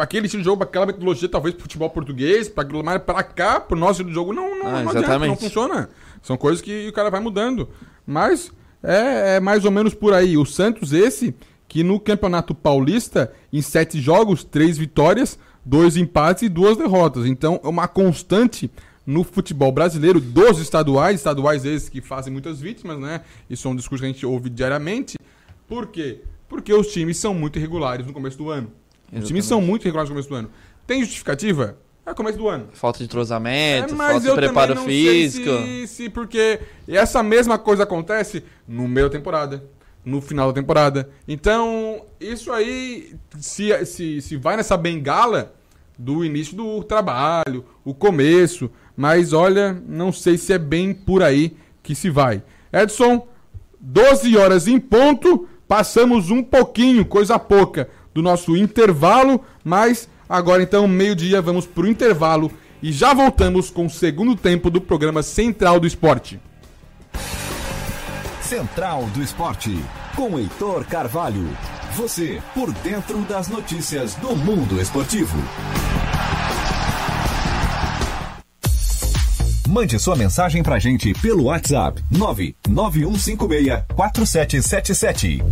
[0.00, 2.50] aquele estilo de jogo, pra aquela metodologia, talvez pro futebol português,
[2.82, 5.90] mas pra cá, pro nosso estilo de jogo, não, não, Ah, não adianta, não funciona.
[6.22, 7.68] São coisas que o cara vai mudando.
[8.06, 8.50] Mas
[8.82, 10.38] é, é mais ou menos por aí.
[10.38, 11.34] O Santos, esse,
[11.68, 17.26] que no Campeonato Paulista, em sete jogos, três vitórias, dois empates e duas derrotas.
[17.26, 18.70] Então é uma constante
[19.06, 23.20] no futebol brasileiro dos estaduais, estaduais esses que fazem muitas vítimas, né?
[23.50, 25.18] Isso é um discurso que a gente ouve diariamente.
[25.68, 26.22] Por quê?
[26.54, 28.68] Porque os times são muito irregulares no começo do ano.
[28.68, 29.46] Os times Exatamente.
[29.46, 30.50] são muito irregulares no começo do ano.
[30.86, 31.76] Tem justificativa?
[32.06, 32.68] É começo do ano.
[32.72, 35.50] Falta de entrosamento, É, falta de preparo físico.
[35.50, 39.64] sei se, se porque essa mesma coisa acontece no meio da temporada,
[40.04, 41.10] no final da temporada.
[41.26, 45.52] Então, isso aí, se, se, se vai nessa bengala
[45.98, 51.56] do início do trabalho, o começo, mas olha, não sei se é bem por aí
[51.82, 52.44] que se vai.
[52.72, 53.26] Edson,
[53.80, 60.86] 12 horas em ponto, passamos um pouquinho, coisa pouca, do nosso intervalo, mas agora então,
[60.86, 62.50] meio-dia, vamos pro intervalo
[62.82, 66.40] e já voltamos com o segundo tempo do programa Central do Esporte.
[68.42, 69.74] Central do Esporte,
[70.14, 71.48] com Heitor Carvalho.
[71.96, 75.38] Você por dentro das notícias do mundo esportivo.
[79.68, 85.42] Mande sua mensagem pra gente pelo WhatsApp 99156 4777.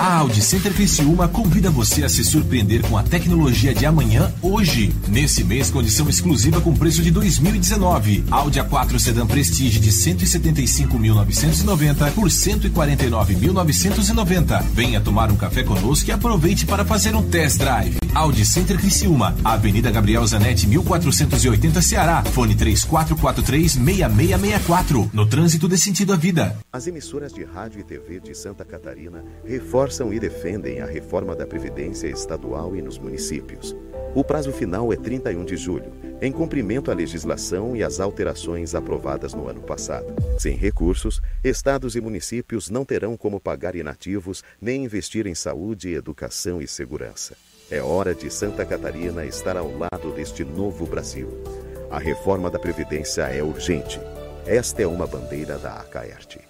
[0.00, 4.94] A Audi Center Criciúma convida você a se surpreender com a tecnologia de amanhã hoje.
[5.06, 8.24] Nesse mês, condição exclusiva com preço de 2019.
[8.30, 14.62] Audi A4 Sedan Prestige de 175.990 por 149.990.
[14.72, 17.98] Venha tomar um café conosco e aproveite para fazer um test drive.
[18.14, 22.24] Audi Center Criciúma, Avenida Gabriel Zanetti, 1480 Ceará.
[22.24, 25.10] Fone 3443-6664.
[25.12, 26.56] No trânsito de sentido à vida.
[26.72, 31.46] As emissoras de rádio e TV de Santa Catarina reforçam e defendem a reforma da
[31.46, 33.76] Previdência estadual e nos municípios.
[34.14, 39.34] O prazo final é 31 de julho, em cumprimento à legislação e às alterações aprovadas
[39.34, 40.06] no ano passado.
[40.38, 46.60] Sem recursos, estados e municípios não terão como pagar inativos nem investir em saúde, educação
[46.60, 47.36] e segurança.
[47.70, 51.28] É hora de Santa Catarina estar ao lado deste novo Brasil.
[51.90, 54.00] A reforma da Previdência é urgente.
[54.44, 56.49] Esta é uma bandeira da Acaerte.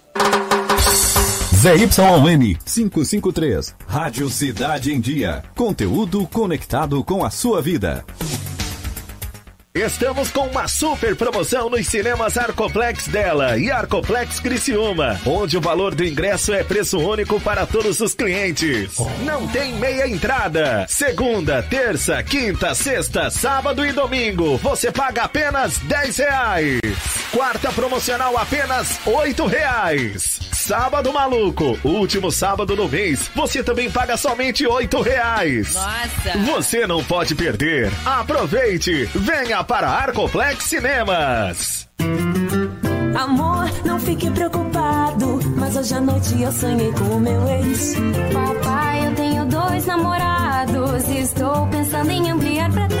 [1.61, 3.75] ZYN 553.
[3.87, 5.43] Rádio Cidade em Dia.
[5.55, 8.03] Conteúdo conectado com a sua vida.
[9.71, 15.93] Estamos com uma super promoção nos cinemas Arcoplex dela e Arcoplex Criciúma, onde o valor
[15.93, 18.97] do ingresso é preço único para todos os clientes.
[19.23, 20.87] Não tem meia entrada.
[20.89, 26.79] Segunda, terça, quinta, sexta, sábado e domingo, você paga apenas 10 reais.
[27.31, 30.39] Quarta promocional apenas 8 reais.
[30.61, 35.73] Sábado maluco, último sábado do mês, você também paga somente 8 reais.
[35.73, 36.37] Nossa!
[36.45, 37.91] Você não pode perder.
[38.05, 41.89] Aproveite, venha para Arcoplex Cinemas.
[43.17, 47.95] Amor, não fique preocupado, mas hoje à noite eu sonhei com o meu ex.
[48.31, 53.00] Papai, eu tenho dois namorados e estou pensando em ampliar pra três.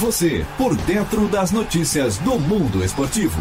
[0.00, 3.40] Você por dentro das notícias do mundo esportivo.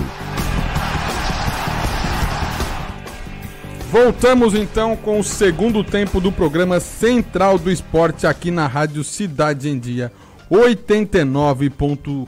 [3.91, 9.67] Voltamos então com o segundo tempo do programa Central do Esporte aqui na Rádio Cidade
[9.67, 10.11] em Dia
[10.51, 12.27] 89.1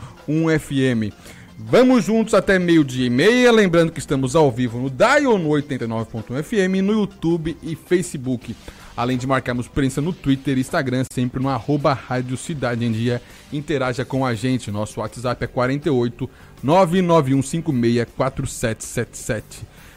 [0.60, 1.14] FM.
[1.58, 6.44] Vamos juntos até meio-dia e meia, lembrando que estamos ao vivo no Dial no 89.1
[6.44, 8.56] FM, no YouTube e Facebook.
[8.98, 13.22] Além de marcarmos prensa no Twitter e Instagram, sempre no arroba Rádio Cidade em Dia.
[13.52, 14.72] Interaja com a gente.
[14.72, 16.30] Nosso WhatsApp é 48
[16.64, 19.44] 991564777.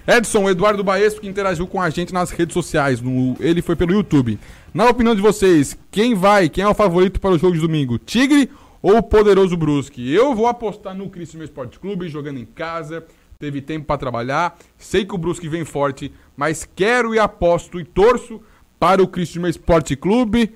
[0.06, 3.00] Edson Eduardo Baesco, que interagiu com a gente nas redes sociais.
[3.00, 4.38] No, ele foi pelo YouTube.
[4.74, 7.98] Na opinião de vocês, quem vai, quem é o favorito para o jogo de domingo?
[7.98, 8.50] Tigre
[8.82, 10.12] ou o poderoso Brusque?
[10.12, 13.04] Eu vou apostar no Criciúma Esporte Clube, jogando em casa.
[13.38, 14.58] Teve tempo para trabalhar.
[14.76, 18.40] Sei que o Brusque vem forte, mas quero e aposto e torço
[18.78, 20.54] para o Criciúma Esporte Clube.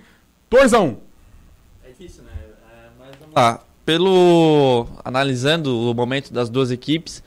[0.50, 0.96] 2 a 1 um.
[1.84, 2.30] É difícil, né?
[2.34, 3.60] É, mas vamos lá.
[3.84, 7.22] Pelo analisando o momento das duas equipes,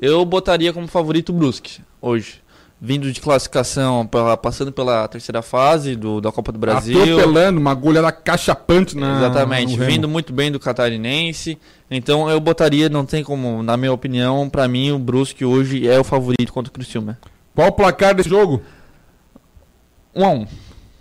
[0.00, 2.40] eu botaria como favorito o Brusque hoje.
[2.82, 6.98] Vindo de classificação, pela- passando pela terceira fase do, da Copa do Brasil.
[7.02, 9.18] Atropelando uma goleada cachapante na.
[9.18, 11.58] Exatamente, vindo muito bem do catarinense.
[11.90, 16.00] Então eu botaria, não tem como, na minha opinião, pra mim o Brusque hoje é
[16.00, 17.18] o favorito contra o Criciúma.
[17.54, 18.62] Qual o placar desse jogo?
[20.14, 20.46] 1 a 1.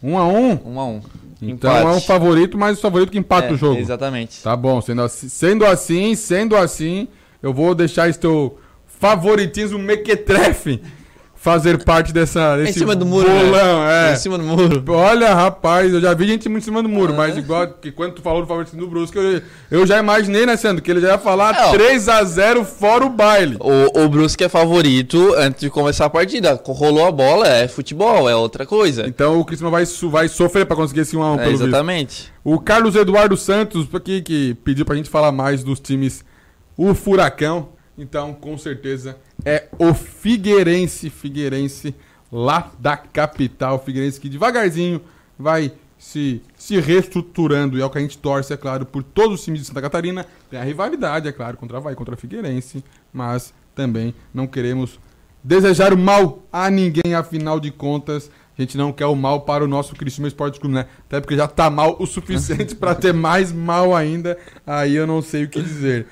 [0.03, 1.01] 1 a 1 1 a 1.
[1.41, 3.79] Então é um favorito, mas o favorito que empata É, o jogo.
[3.79, 4.41] exatamente.
[4.43, 7.07] Tá bom, sendo assim, sendo assim, sendo assim,
[7.41, 8.57] eu vou deixar esse teu
[8.99, 10.81] favoritismo mequetrefe
[11.41, 14.09] fazer parte dessa desse cima do muro, bolão, né?
[14.09, 14.13] é.
[14.13, 14.83] Em cima do muro.
[14.89, 18.15] Olha, rapaz, eu já vi gente muito em cima do muro, mas igual que quando
[18.15, 21.11] tu falou do favoritismo do Brusque, eu, eu já imaginei, né, Sandro, que ele já
[21.11, 21.71] ia falar Não.
[21.71, 23.57] 3 a 0 fora o baile.
[23.61, 26.61] O, o Brusque é favorito antes de começar a partida.
[26.65, 29.07] Rolou a bola, é futebol, é outra coisa.
[29.07, 31.67] Então o Cristiano vai, vai sofrer pra conseguir esse 1 a 1 É, pelo visto.
[31.67, 32.33] exatamente.
[32.43, 36.25] O Carlos Eduardo Santos, aqui, que pediu pra gente falar mais dos times,
[36.75, 37.69] o Furacão.
[37.97, 41.95] Então, com certeza, é o Figueirense, Figueirense,
[42.31, 43.79] lá da capital.
[43.83, 45.01] Figueirense que devagarzinho
[45.37, 47.77] vai se, se reestruturando.
[47.77, 49.81] E é o que a gente torce, é claro, por todos os times de Santa
[49.81, 50.25] Catarina.
[50.49, 52.83] Tem a rivalidade, é claro, contra a Vai, contra Figueirense.
[53.13, 54.99] Mas também não queremos
[55.43, 58.31] desejar o mal a ninguém, afinal de contas.
[58.57, 60.85] A gente não quer o mal para o nosso Criciúma Esporte Clube, né?
[61.07, 64.37] Até porque já tá mal o suficiente para ter mais mal ainda.
[64.67, 66.07] Aí eu não sei o que dizer.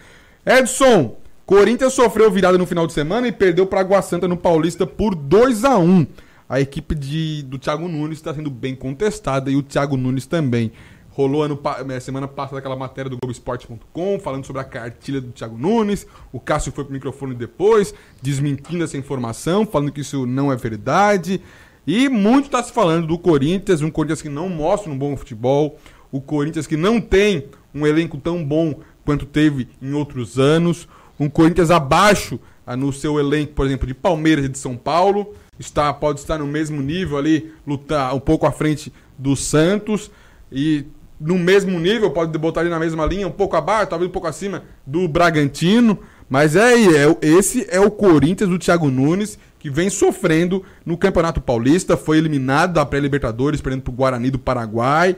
[0.46, 1.18] Edson,
[1.48, 5.16] Corinthians sofreu virada no final de semana e perdeu para Água Santa no Paulista por
[5.16, 6.06] 2 a 1
[6.50, 10.74] A equipe de, do Thiago Nunes está sendo bem contestada e o Thiago Nunes também.
[11.10, 11.58] Rolou ano,
[11.90, 16.06] eh, semana passada aquela matéria do Globoesporte.com falando sobre a cartilha do Thiago Nunes.
[16.34, 21.42] O Cássio foi pro microfone depois, desmentindo essa informação, falando que isso não é verdade.
[21.88, 25.80] E muito está se falando do Corinthians, um Corinthians que não mostra um bom futebol,
[26.12, 30.90] o Corinthians que não tem um elenco tão bom quanto teve em outros anos,
[31.20, 35.34] um Corinthians abaixo ah, no seu elenco, por exemplo, de Palmeiras e de São Paulo,
[35.60, 40.12] está pode estar no mesmo nível ali, lutar um pouco à frente do Santos
[40.52, 40.86] e
[41.20, 44.28] no mesmo nível, pode botar ali na mesma linha, um pouco abaixo, talvez um pouco
[44.28, 45.98] acima do Bragantino,
[46.30, 51.42] mas é, é esse é o Corinthians do Thiago Nunes que vem sofrendo no Campeonato
[51.42, 55.16] Paulista, foi eliminado da pré-Libertadores, perdendo pro Guarani do Paraguai.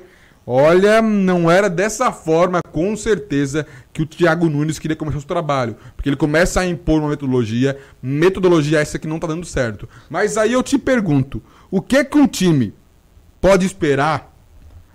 [0.51, 5.27] Olha, não era dessa forma, com certeza, que o Thiago Nunes queria começar o seu
[5.27, 5.75] trabalho.
[5.95, 9.87] Porque ele começa a impor uma metodologia, metodologia essa que não tá dando certo.
[10.09, 11.39] Mas aí eu te pergunto,
[11.69, 12.73] o que que um time
[13.39, 14.35] pode esperar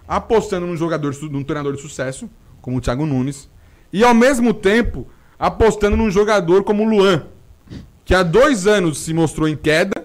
[0.09, 2.29] apostando num jogador, num treinador de sucesso,
[2.61, 3.49] como o Thiago Nunes,
[3.93, 5.07] e ao mesmo tempo
[5.39, 7.27] apostando num jogador como o Luan,
[8.05, 10.05] que há dois anos se mostrou em queda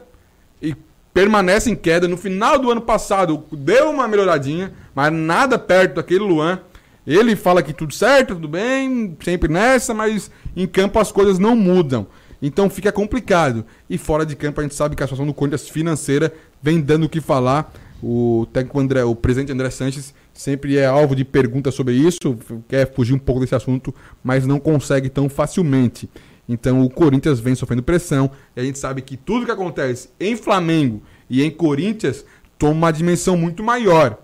[0.61, 0.75] e
[1.11, 2.07] permanece em queda.
[2.07, 6.59] No final do ano passado deu uma melhoradinha, mas nada perto daquele Luan.
[7.07, 11.55] Ele fala que tudo certo, tudo bem, sempre nessa, mas em campo as coisas não
[11.55, 12.05] mudam.
[12.41, 13.63] Então fica complicado.
[13.89, 17.05] E fora de campo a gente sabe que a situação do Corinthians financeira vem dando
[17.05, 17.73] o que falar.
[18.03, 22.37] O técnico André, o presidente André Sanches sempre é alvo de perguntas sobre isso,
[22.67, 26.09] quer fugir um pouco desse assunto, mas não consegue tão facilmente.
[26.47, 30.35] Então o Corinthians vem sofrendo pressão e a gente sabe que tudo que acontece em
[30.35, 32.25] Flamengo e em Corinthians
[32.57, 34.17] toma uma dimensão muito maior.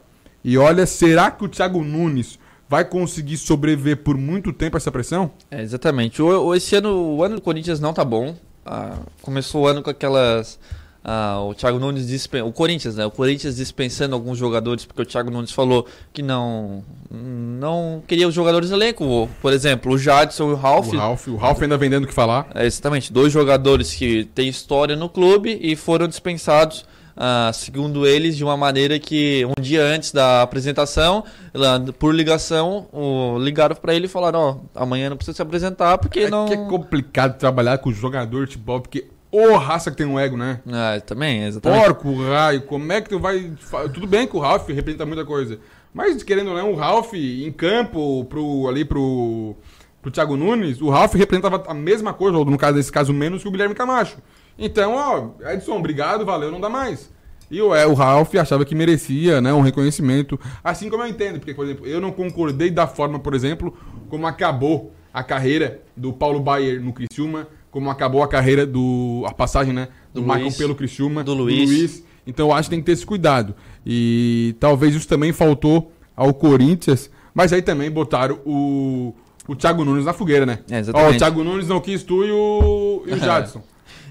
[0.47, 2.37] E olha, será que o Thiago Nunes
[2.69, 5.31] vai conseguir sobreviver por muito tempo a essa pressão?
[5.49, 6.21] É, exatamente.
[6.21, 8.35] O, o- esse ano, o ano do Corinthians não tá bom.
[8.63, 10.59] Ah, começou o ano com aquelas.
[11.03, 12.41] ah, o Thiago Nunes dispen...
[12.43, 13.05] o Corinthians, né?
[13.05, 18.33] O Corinthians dispensando alguns jogadores, porque o Thiago Nunes falou que não não queria os
[18.33, 19.27] jogadores do elenco.
[19.41, 20.93] Por exemplo, o Jadson e o Ralf.
[20.93, 22.47] O Ralf, o Ralf ainda vendendo o que falar.
[22.53, 26.85] É, exatamente, dois jogadores que têm história no clube e foram dispensados,
[27.17, 32.87] ah, segundo eles, de uma maneira que um dia antes da apresentação, lá, por ligação,
[32.91, 34.39] o- ligaram para ele e falaram:
[34.75, 36.45] Ó, amanhã não precisa se apresentar porque É não.
[36.45, 40.35] que é complicado trabalhar com jogador de futebol, porque ô raça que tem um ego,
[40.37, 40.59] né?
[40.71, 41.83] Ah, também, exatamente.
[41.85, 43.51] Porco, raio, como é que tu vai.
[43.93, 45.59] Tudo bem que o Ralf representa muita coisa.
[45.93, 49.55] Mas querendo ou não, o Ralf em campo, pro, ali pro,
[50.01, 53.41] pro Thiago Nunes, o Ralf representava a mesma coisa, ou no caso desse caso, menos
[53.41, 54.17] que o Guilherme Camacho.
[54.57, 57.13] Então, ó, Edson, obrigado, valeu, não dá mais.
[57.49, 60.39] E o, é, o Ralf achava que merecia né, um reconhecimento.
[60.63, 63.75] Assim como eu entendo, porque, por exemplo, eu não concordei da forma, por exemplo,
[64.09, 69.23] como acabou a carreira do Paulo Baier no Criciúma, como acabou a carreira do.
[69.27, 69.89] a passagem, né?
[70.13, 70.57] do Do Maicon Luiz.
[70.57, 72.03] pelo Criciúma, Do Luiz.
[72.25, 73.53] Então eu acho que tem que ter esse cuidado.
[73.85, 79.13] E talvez isso também faltou ao Corinthians, mas aí também botaram o,
[79.47, 80.59] o Thiago Nunes na fogueira, né?
[80.69, 81.15] É, Ó, exatamente.
[81.15, 83.61] o Thiago Nunes não quis tu e o, e o Jadson.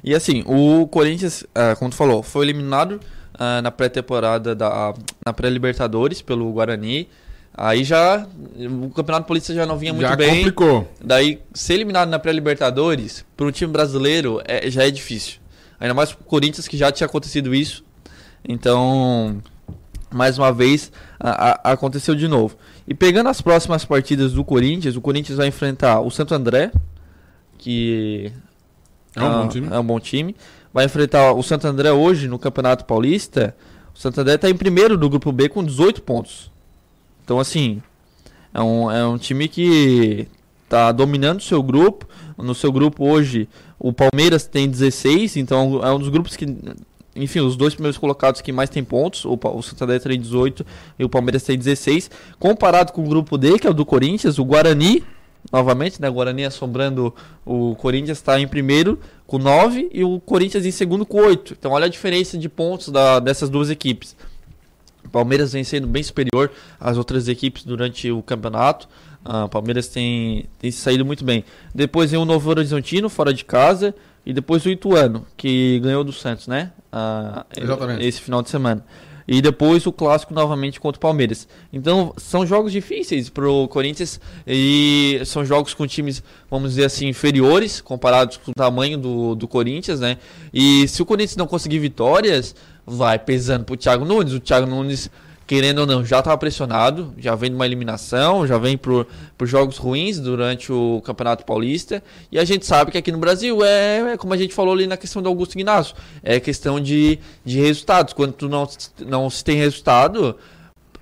[0.05, 3.01] E assim, o Corinthians, ah, como tu falou, foi eliminado
[3.39, 4.93] ah, na pré-temporada da
[5.25, 7.09] na pré-Libertadores pelo Guarani.
[7.57, 8.27] Aí já
[8.59, 10.37] o Campeonato Paulista já não vinha muito Já bem.
[10.37, 10.89] complicou.
[11.03, 15.39] Daí ser eliminado na pré-Libertadores para um time brasileiro é- já é difícil.
[15.81, 17.85] Ainda mais pro Corinthians que já tinha acontecido isso.
[18.47, 19.41] Então,
[20.13, 22.57] mais uma vez a- a- aconteceu de novo.
[22.87, 26.71] E pegando as próximas partidas do Corinthians, o Corinthians vai enfrentar o Santo André,
[27.57, 28.31] que
[29.17, 29.69] É um bom time.
[29.71, 30.37] é um bom time.
[30.73, 33.55] Vai enfrentar o Santo André hoje no Campeonato Paulista.
[33.95, 36.51] O Santo André está em primeiro do grupo B com 18 pontos.
[37.25, 37.81] Então, assim,
[38.53, 40.27] é um, é um time que
[40.65, 42.07] está dominando o seu grupo.
[42.37, 43.49] No seu grupo hoje,
[43.79, 46.47] o Palmeiras tem 16, então é um dos grupos que.
[47.17, 49.25] Enfim, os dois primeiros colocados que mais tem pontos.
[49.25, 50.67] O, o Santander tem 18
[50.99, 52.11] e o Palmeiras tem 16.
[52.41, 55.05] Comparado com o grupo D, que é o do Corinthians, o Guarani,
[55.53, 56.09] novamente, né?
[56.09, 57.15] O Guarani assombrando
[57.45, 61.55] o Corinthians, está em primeiro com 9 e o Corinthians em segundo com 8.
[61.59, 64.17] Então, olha a diferença de pontos da- dessas duas equipes.
[65.05, 68.89] O Palmeiras vem sendo bem superior às outras equipes durante o campeonato.
[69.25, 71.45] Ah, O Palmeiras tem, tem saído muito bem.
[71.75, 73.95] Depois vem o Novo Horizontino, fora de casa.
[74.27, 76.73] E depois o Ituano, que ganhou do Santos, né?
[76.91, 78.03] Ah, Exatamente.
[78.05, 78.83] Esse final de semana.
[79.27, 81.49] E depois o clássico novamente contra o Palmeiras.
[81.73, 87.81] Então são jogos difíceis pro Corinthians e são jogos com times, vamos dizer assim, inferiores
[87.81, 90.19] comparados com o tamanho do, do Corinthians, né?
[90.53, 92.55] E se o Corinthians não conseguir vitórias,
[92.87, 94.33] vai pesando pro Thiago Nunes.
[94.33, 95.11] O Thiago Nunes,
[95.47, 99.47] querendo ou não, já estava pressionado, já vem de uma eliminação, já vem por, por
[99.47, 102.03] jogos ruins durante o Campeonato Paulista.
[102.33, 104.87] E a gente sabe que aqui no Brasil é, é como a gente falou ali
[104.87, 108.15] na questão do Augusto Ignacio, é questão de, de resultados.
[108.15, 108.69] Quando tu não,
[109.07, 110.37] não se tem resultado,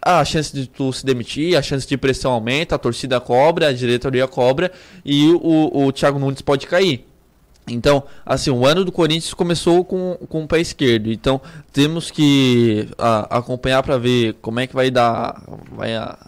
[0.01, 3.73] a chance de tu se demitir, a chance de pressão aumenta, a torcida cobra, a
[3.73, 4.73] diretoria cobra
[5.05, 7.12] e o, o Thiago Nunes pode cair.
[7.69, 11.13] Então, assim, o ano do Corinthians começou com, com o pé esquerdo.
[11.13, 11.41] Então,
[11.73, 15.41] temos que a- acompanhar para ver como é que vai dar,
[15.71, 16.19] vai a-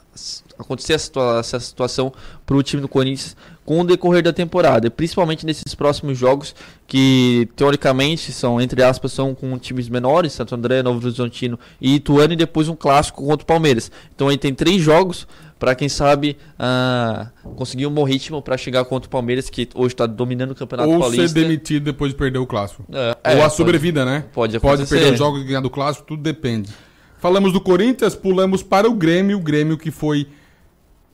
[0.57, 2.13] acontecer situa- essa situação
[2.47, 6.55] para o time do Corinthians com o decorrer da temporada, principalmente nesses próximos jogos
[6.87, 12.35] que teoricamente são entre aspas são com times menores, Santo André, Novo Horizontino e Ituano
[12.35, 13.91] e depois um clássico contra o Palmeiras.
[14.15, 15.27] Então aí tem três jogos
[15.65, 19.95] para quem sabe ah, conseguir um bom ritmo para chegar contra o Palmeiras que hoje
[19.95, 21.27] está dominando o Campeonato Ou Paulista.
[21.27, 22.85] ser demitido depois de perder o clássico.
[22.93, 24.27] É, Ou é, a pode- sobrevida, né?
[24.35, 24.97] pode Pode acontecer.
[24.97, 26.71] perder os jogos e ganhar do clássico, tudo depende.
[27.17, 29.39] Falamos do Corinthians, pulamos para o Grêmio.
[29.39, 30.29] O Grêmio que foi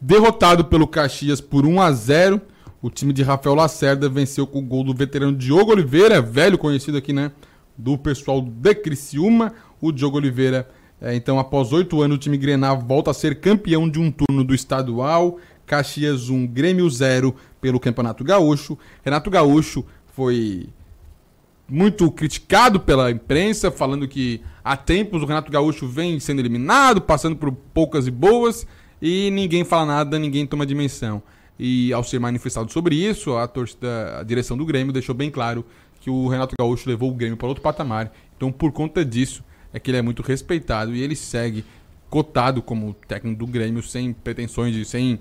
[0.01, 2.41] derrotado pelo Caxias por 1 a 0
[2.83, 6.99] O time de Rafael Lacerda venceu com o gol do veterano Diogo Oliveira, velho conhecido
[6.99, 7.31] aqui, né?
[7.79, 9.53] Do pessoal de Criciúma.
[9.81, 10.69] O Diogo Oliveira,
[11.01, 14.45] é, então, após oito anos, o time Grenal volta a ser campeão de um turno
[14.45, 15.39] do estadual.
[15.65, 18.77] Caxias 1, Grêmio 0 pelo Campeonato Gaúcho.
[19.03, 20.69] Renato Gaúcho foi
[21.69, 27.37] muito criticado pela imprensa, falando que há tempos o Renato Gaúcho vem sendo eliminado, passando
[27.37, 28.67] por poucas e boas,
[29.01, 31.23] e ninguém fala nada, ninguém toma dimensão.
[31.59, 35.65] E ao ser manifestado sobre isso, a, torcida, a direção do Grêmio deixou bem claro
[36.01, 38.13] que o Renato Gaúcho levou o Grêmio para outro patamar.
[38.37, 41.65] Então, por conta disso, é que ele é muito respeitado e ele segue
[42.09, 45.19] cotado como técnico do Grêmio, sem pretensões, de, sem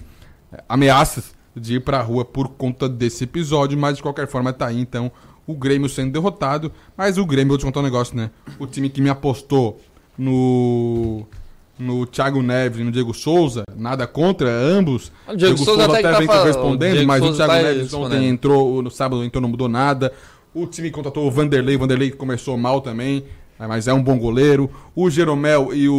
[0.52, 4.52] eh, ameaças de ir para a rua por conta desse episódio, mas de qualquer forma
[4.52, 5.12] tá aí, então,
[5.45, 8.32] o Grêmio sendo derrotado, mas o Grêmio, vou te contar um negócio, né?
[8.58, 9.80] O time que me apostou
[10.18, 11.26] no
[11.78, 15.14] no Thiago Neves e no Diego Souza, nada contra ambos.
[15.26, 17.64] O Diego Souza até que tá vem falando, correspondendo, o Diego mas o Souza Thiago
[17.64, 20.12] tá Neves ontem entrou, no sábado entrou, não mudou nada.
[20.54, 23.24] O time contratou o Vanderlei, o Vanderlei começou mal também,
[23.68, 24.70] mas é um bom goleiro.
[24.95, 25.93] O Jeromel e o,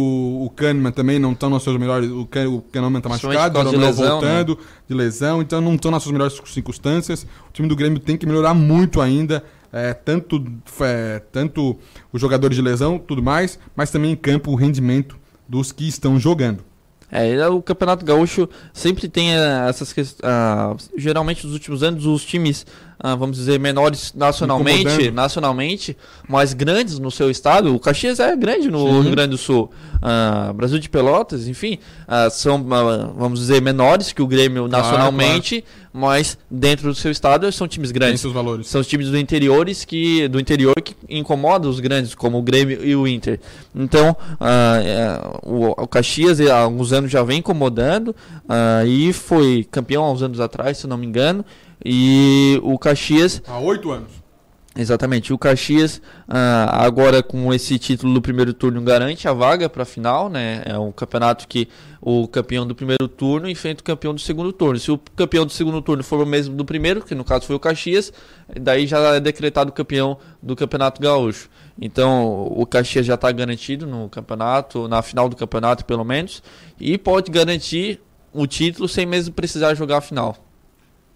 [0.45, 2.09] o Kahneman também não estão nos seus melhores.
[2.09, 4.11] O, Kahn- o Kahneman tá Principalmente machucado, o Jeromel lesão, né?
[4.29, 7.23] voltando de lesão, então não estão nas suas melhores circunstâncias.
[7.49, 9.43] O time do Grêmio tem que melhorar muito ainda.
[9.73, 10.43] é, tanto,
[10.81, 11.77] é, tanto
[12.11, 16.19] os jogadores de lesão, tudo mais, mas também em campo o rendimento dos que estão
[16.19, 16.63] jogando.
[17.13, 20.23] É, o Campeonato Gaúcho sempre tem eh, essas questões.
[20.97, 25.97] geralmente nos últimos anos os times, ah, vamos dizer, menores nacionalmente, nacionalmente,
[26.27, 27.75] mas grandes no seu estado.
[27.75, 29.01] O Caxias é grande no Sim.
[29.01, 29.71] Rio Grande do Sul.
[30.01, 31.77] Ah, Brasil de Pelotas, enfim,
[32.07, 37.11] ah, são, ah, vamos dizer, menores que o Grêmio Claro, nacionalmente, mas dentro do seu
[37.11, 38.21] estado são times Tem grandes.
[38.21, 38.67] seus valores.
[38.67, 42.83] São os times do interiores que do interior que incomodam os grandes, como o Grêmio
[42.83, 43.39] e o Inter.
[43.75, 48.15] Então, ah, é, o, o Caxias há alguns anos já vem incomodando
[48.49, 51.45] ah, e foi campeão há uns anos atrás, se eu não me engano.
[51.83, 54.21] E o Caxias Há oito anos.
[54.73, 55.33] Exatamente.
[55.33, 59.85] O Caxias, ah, agora com esse título do primeiro turno, garante a vaga para a
[59.85, 60.29] final.
[60.29, 60.61] Né?
[60.65, 61.67] É um campeonato que
[61.99, 64.79] o campeão do primeiro turno enfrenta o campeão do segundo turno.
[64.79, 67.55] Se o campeão do segundo turno for o mesmo do primeiro, que no caso foi
[67.55, 68.13] o Caxias,
[68.59, 71.49] daí já é decretado campeão do Campeonato Gaúcho.
[71.79, 76.41] Então o Caxias já está garantido no campeonato, na final do campeonato pelo menos,
[76.79, 77.99] e pode garantir
[78.31, 80.50] o título sem mesmo precisar jogar a final.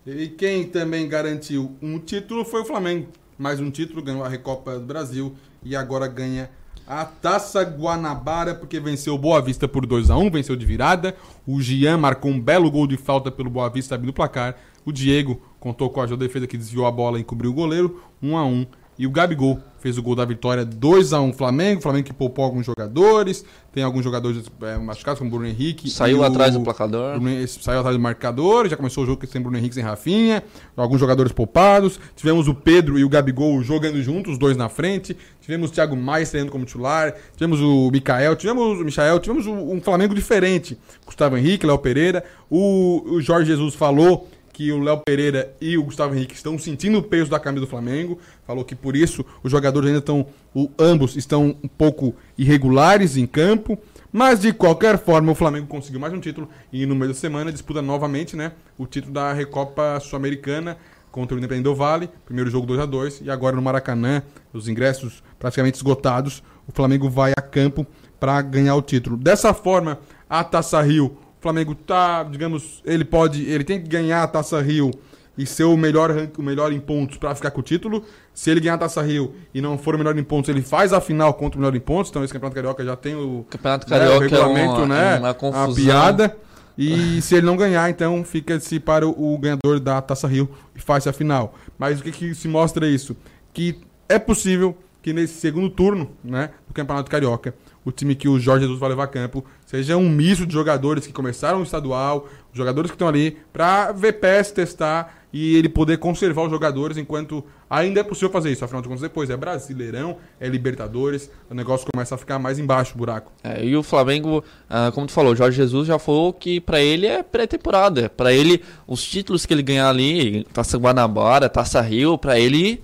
[0.06, 4.78] E quem também garantiu um título foi o Flamengo mais um título, ganhou a Recopa
[4.78, 6.49] do Brasil e agora ganha
[6.88, 11.16] a Taça Guanabara, porque venceu o Boa Vista por 2 a 1 venceu de virada.
[11.45, 14.56] O Gian marcou um belo gol de falta pelo Boa Vista abrindo o placar.
[14.86, 17.56] O Diego contou com a ajuda da defesa que desviou a bola e cobriu o
[17.56, 18.68] goleiro, 1 a 1
[18.98, 21.82] E o Gabigol fez o gol da vitória 2 a 1 Flamengo.
[21.82, 23.46] Flamengo que poupou alguns jogadores.
[23.72, 25.89] Tem alguns jogadores é, machucados, como o Bruno Henrique.
[25.89, 27.20] Saiu atrás do placador.
[27.20, 28.68] Bruno, saiu atrás do marcador.
[28.68, 30.43] Já começou o jogo sem Bruno Henrique, sem Rafinha.
[30.76, 32.00] Alguns jogadores poupados.
[32.16, 35.16] Tivemos o Pedro e o Gabigol jogando juntos, os dois na frente.
[35.41, 37.14] Tivemos o Thiago Maia saindo como titular.
[37.36, 38.36] Tivemos o Mikael.
[38.36, 39.20] Tivemos o Michael.
[39.20, 40.80] Tivemos um Flamengo diferente.
[41.06, 42.24] Gustavo Henrique, Léo Pereira.
[42.50, 46.99] O, o Jorge Jesus falou que o Léo Pereira e o Gustavo Henrique estão sentindo
[46.99, 48.18] o peso da camisa do Flamengo.
[48.47, 53.28] Falou que por isso os jogadores ainda estão, o, ambos estão um pouco irregulares em
[53.28, 53.78] campo.
[54.14, 57.51] Mas de qualquer forma, o Flamengo conseguiu mais um título e no meio da semana
[57.51, 60.78] disputa novamente né, o título da Recopa Sul-Americana
[61.12, 62.10] contra o Independente do Vale.
[62.26, 66.41] Primeiro jogo 2 a 2 e agora no Maracanã, os ingressos praticamente esgotados.
[66.66, 67.86] O Flamengo vai a campo
[68.18, 69.18] para ganhar o título.
[69.18, 69.99] Dessa forma,
[70.30, 74.89] a Taça Rio Flamengo tá, digamos, ele pode, ele tem que ganhar a Taça Rio
[75.38, 78.04] e ser o melhor, o melhor em pontos para ficar com o título.
[78.34, 80.91] Se ele ganhar a Taça Rio e não for o melhor em pontos, ele faz
[80.91, 82.10] a final contra o melhor em pontos.
[82.10, 85.20] Então esse Campeonato Carioca já tem o, Campeonato Carioca né, o regulamento, é uma, né?
[85.20, 85.72] Uma confusão.
[85.72, 86.38] A piada.
[86.76, 90.80] E se ele não ganhar, então fica-se para o, o ganhador da Taça Rio e
[90.80, 91.54] faz a final.
[91.78, 93.16] Mas o que, que se mostra isso?
[93.54, 93.80] Que
[94.10, 97.54] é possível que nesse segundo turno, né, do Campeonato Carioca,
[97.86, 101.06] o time que o Jorge Jesus vai levar a campo seja um misto de jogadores
[101.06, 106.44] que começaram o estadual, jogadores que estão ali para ver testar e ele poder conservar
[106.44, 108.64] os jogadores enquanto ainda é possível fazer isso.
[108.64, 112.96] Afinal de contas, depois é Brasileirão, é Libertadores, o negócio começa a ficar mais embaixo
[112.96, 113.34] o buraco.
[113.44, 116.80] É, e o Flamengo, ah, como tu falou, o Jorge Jesus já falou que para
[116.80, 118.10] ele é pré-temporada.
[118.10, 122.82] Para ele, os títulos que ele ganhar ali, Taça Guanabara, Taça Rio, para ele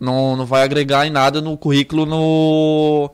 [0.00, 3.10] não, não vai agregar em nada no currículo no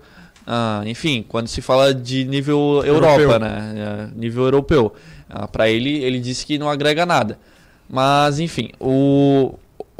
[0.51, 3.21] ah, enfim, quando se fala de nível europeu.
[3.21, 3.75] Europa, né?
[3.77, 4.95] É, nível europeu.
[5.29, 7.39] Ah, para ele, ele disse que não agrega nada.
[7.87, 9.53] Mas, enfim, o,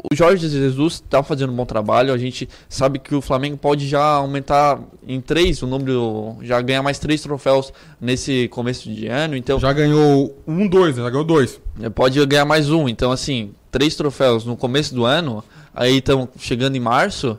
[0.03, 2.11] o Jorge Jesus está fazendo um bom trabalho.
[2.11, 6.81] A gente sabe que o Flamengo pode já aumentar em três o número, já ganhar
[6.81, 7.71] mais três troféus
[8.01, 9.35] nesse começo de ano.
[9.35, 11.03] Então já ganhou um, dois, né?
[11.03, 11.61] já ganhou dois.
[11.79, 12.89] É, pode ganhar mais um.
[12.89, 15.43] Então assim, três troféus no começo do ano.
[15.75, 17.37] Aí estão chegando em março.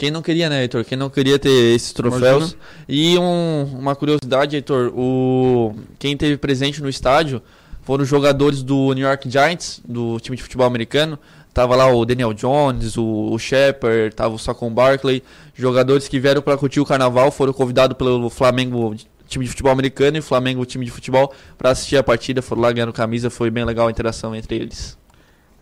[0.00, 0.82] Quem não queria, né, Heitor?
[0.82, 2.22] Quem não queria ter esses troféus?
[2.22, 2.58] Imagina.
[2.88, 7.42] E um, uma curiosidade, Heitor, o, quem teve presente no estádio
[7.82, 11.18] foram os jogadores do New York Giants, do time de futebol americano.
[11.52, 15.22] Tava lá o Daniel Jones, o, o Shepard, tava o Saquon Barkley.
[15.54, 18.96] Jogadores que vieram para curtir o carnaval foram convidados pelo Flamengo,
[19.28, 22.40] time de futebol americano, e o Flamengo, time de futebol, para assistir a partida.
[22.40, 24.96] Foram lá ganhando camisa, foi bem legal a interação entre eles.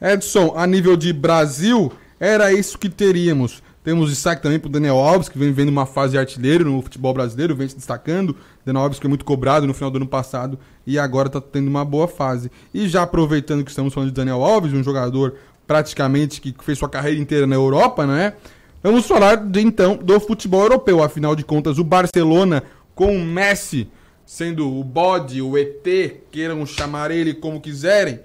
[0.01, 3.67] Edson, a nível de Brasil, era isso que teríamos.
[3.89, 6.83] Temos destaque também para o Daniel Alves, que vem vendo uma fase de artilheiro no
[6.83, 8.37] futebol brasileiro, vem se destacando.
[8.63, 11.69] Daniel Alves que é muito cobrado no final do ano passado e agora está tendo
[11.69, 12.53] uma boa fase.
[12.75, 15.37] E já aproveitando que estamos falando de Daniel Alves, um jogador
[15.67, 18.35] praticamente que fez sua carreira inteira na Europa, né?
[18.83, 21.03] Vamos falar de, então do futebol europeu.
[21.03, 22.65] Afinal de contas, o Barcelona
[22.95, 23.89] com o Messi
[24.27, 25.83] sendo o bode, o ET,
[26.31, 28.21] queiram chamar ele como quiserem,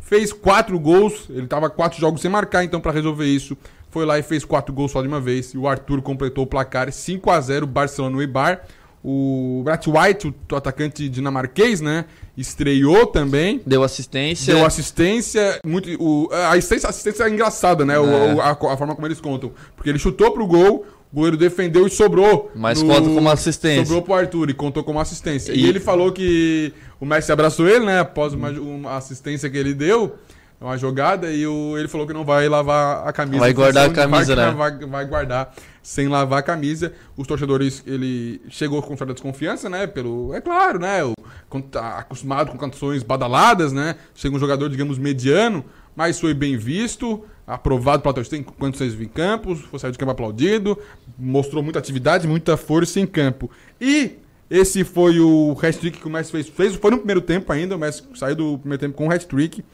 [0.00, 1.26] fez quatro gols.
[1.28, 3.58] Ele estava quatro jogos sem marcar, então para resolver isso
[3.92, 5.52] foi lá e fez quatro gols só de uma vez.
[5.52, 8.62] E o Arthur completou o placar 5 a 0 Barcelona no Eibar.
[9.04, 12.06] O Brett White, o atacante dinamarquês, né?
[12.36, 13.60] Estreou também.
[13.66, 14.54] Deu assistência.
[14.54, 15.60] Deu assistência.
[15.64, 17.94] Muito, o, a assistência, a assistência é engraçada, né?
[17.94, 18.00] É.
[18.00, 19.52] O, a, a, forma como eles contam.
[19.76, 22.50] Porque ele chutou pro gol, o goleiro defendeu e sobrou.
[22.54, 23.84] Mas no, conta como assistência.
[23.84, 25.52] Sobrou pro Arthur e contou como assistência.
[25.52, 28.00] E, e ele falou que o Messi abraçou ele, né?
[28.00, 30.16] Após uma, uma assistência que ele deu
[30.62, 33.40] uma jogada e o, ele falou que não vai lavar a camisa.
[33.40, 34.52] Vai guardar a camisa, vai, né?
[34.52, 36.92] Vai, vai, guardar sem lavar a camisa.
[37.16, 39.86] Os torcedores, ele chegou com certa desconfiança, né?
[39.86, 41.04] Pelo, é claro, né?
[41.04, 41.14] O,
[41.62, 43.96] tá acostumado com canções badaladas, né?
[44.14, 45.64] Chega um jogador, digamos, mediano,
[45.96, 50.12] mas foi bem visto, aprovado pela torcida enquanto vocês em campo, foi sair de campo
[50.12, 50.78] aplaudido,
[51.18, 53.50] mostrou muita atividade, muita força em campo.
[53.80, 56.48] E esse foi o hat-trick que o Messi fez.
[56.48, 56.74] fez.
[56.76, 59.64] Foi no primeiro tempo ainda, o Messi saiu do primeiro tempo com o hat-trick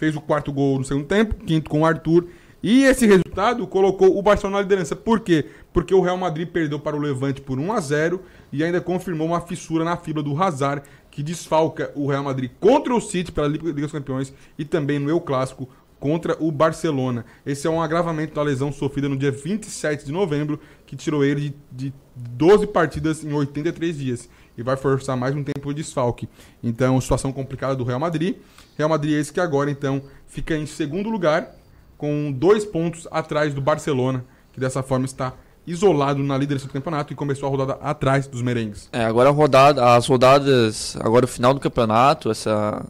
[0.00, 2.26] fez o quarto gol no segundo tempo, quinto com o Arthur
[2.62, 4.96] E esse resultado colocou o Barcelona na liderança.
[4.96, 5.44] Por quê?
[5.74, 8.20] Porque o Real Madrid perdeu para o Levante por 1 a 0
[8.50, 12.94] e ainda confirmou uma fissura na fibra do Hazard, que desfalca o Real Madrid contra
[12.94, 17.26] o City pela Liga dos Campeões e também no Eu Clássico contra o Barcelona.
[17.44, 21.54] Esse é um agravamento da lesão sofrida no dia 27 de novembro, que tirou ele
[21.70, 26.28] de, de 12 partidas em 83 dias e vai forçar mais um tempo de desfalque.
[26.62, 28.36] Então, situação complicada do Real Madrid.
[28.76, 31.54] Real Madrid é esse que agora, então, fica em segundo lugar,
[31.96, 35.34] com dois pontos atrás do Barcelona, que dessa forma está
[35.66, 38.88] isolado na liderança do campeonato e começou a rodada atrás dos merengues.
[38.92, 42.84] É, agora a rodada, as rodadas, agora o final do campeonato, essa,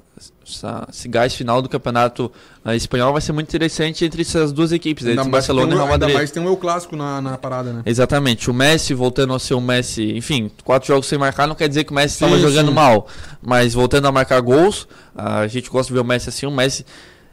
[0.57, 2.31] essa, esse gás final do campeonato
[2.65, 5.75] uh, espanhol vai ser muito interessante entre essas duas equipes, Ainda entre Barcelona tem e
[5.75, 6.09] um- Real Madrid.
[6.09, 7.83] Ainda mais tem um Eu Clássico na, na parada, né?
[7.87, 11.69] Exatamente, o Messi voltando a ser o Messi, enfim, quatro jogos sem marcar não quer
[11.69, 12.75] dizer que o Messi estava jogando sim.
[12.75, 13.07] mal,
[13.41, 16.85] mas voltando a marcar gols, a gente gosta de ver o Messi assim, o Messi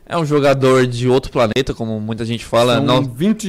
[0.05, 3.47] é um jogador de outro planeta, como muita gente fala, São não, 20,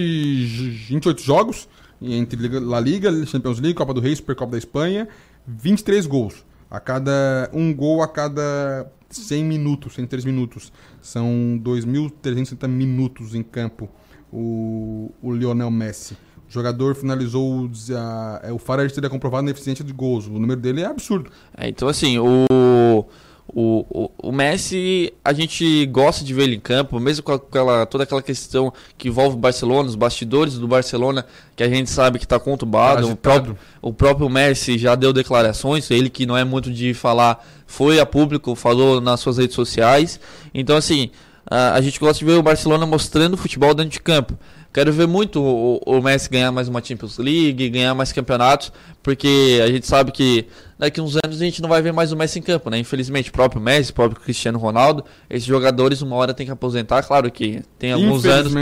[0.89, 1.69] 28 jogos
[2.01, 5.09] entre La Liga, Champions League, Copa do Rei, Supercopa da Espanha,
[5.47, 6.35] 23 gols.
[6.71, 10.73] A cada um gol a cada 100 minutos, 103 minutos.
[11.01, 13.89] São 2.360 minutos em campo
[14.33, 16.15] o, o Lionel Messi.
[16.49, 20.27] O jogador finalizou a- é, o Farage teria comprovado na eficiência de gols.
[20.27, 21.31] O número dele é absurdo.
[21.57, 23.05] É, então, assim, o,
[23.49, 27.87] o, o, o Messi, a gente gosta de ver ele em campo, mesmo com aquela,
[27.87, 31.25] toda aquela questão que envolve o Barcelona, os bastidores do Barcelona,
[31.57, 33.11] que a gente sabe que está conturbado.
[33.11, 37.45] O próprio, o próprio Messi já deu declarações, ele que não é muito de falar,
[37.67, 40.21] foi a público, falou nas suas redes sociais.
[40.53, 41.11] Então, assim,
[41.51, 44.39] a, a gente gosta de ver o Barcelona mostrando futebol dentro de campo.
[44.73, 48.71] Quero ver muito o, o Messi ganhar mais uma Champions League, ganhar mais campeonatos,
[49.09, 50.45] porque a gente sabe que
[50.79, 52.79] daqui uns anos a gente não vai ver mais o Messi em campo, né?
[52.79, 57.03] Infelizmente, o próprio Messi, o próprio Cristiano Ronaldo, esses jogadores uma hora tem que aposentar.
[57.03, 58.53] Claro que tem alguns anos,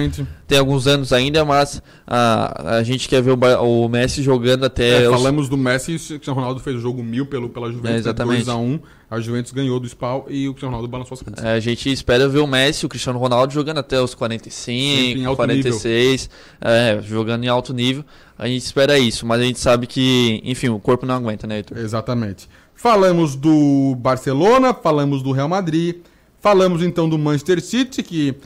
[0.47, 5.03] tem alguns anos ainda, mas a, a gente quer ver o, o Messi jogando até
[5.03, 7.91] É, os- falamos do Messi, o Cristiano Ronaldo fez o jogo mil pelo, pela Juventus,
[7.97, 8.45] É, exatamente.
[8.45, 8.81] 2x1.
[9.09, 11.45] A Juventus ganhou do Spal e o Cristiano Ronaldo balançou as costas.
[11.45, 15.25] É, a gente espera ver o Messi o Cristiano Ronaldo jogando até os Sempre em
[15.25, 16.31] 45, alto 46,
[16.61, 18.05] é, jogando em alto nível.
[18.39, 21.57] A gente espera isso, mas a gente sabe que, enfim, o corpo não aguenta, né,
[21.57, 21.79] Heitor?
[21.79, 22.49] Exatamente.
[22.75, 25.97] Falamos do Barcelona, falamos do Real Madrid,
[26.41, 28.37] falamos então do Manchester City, que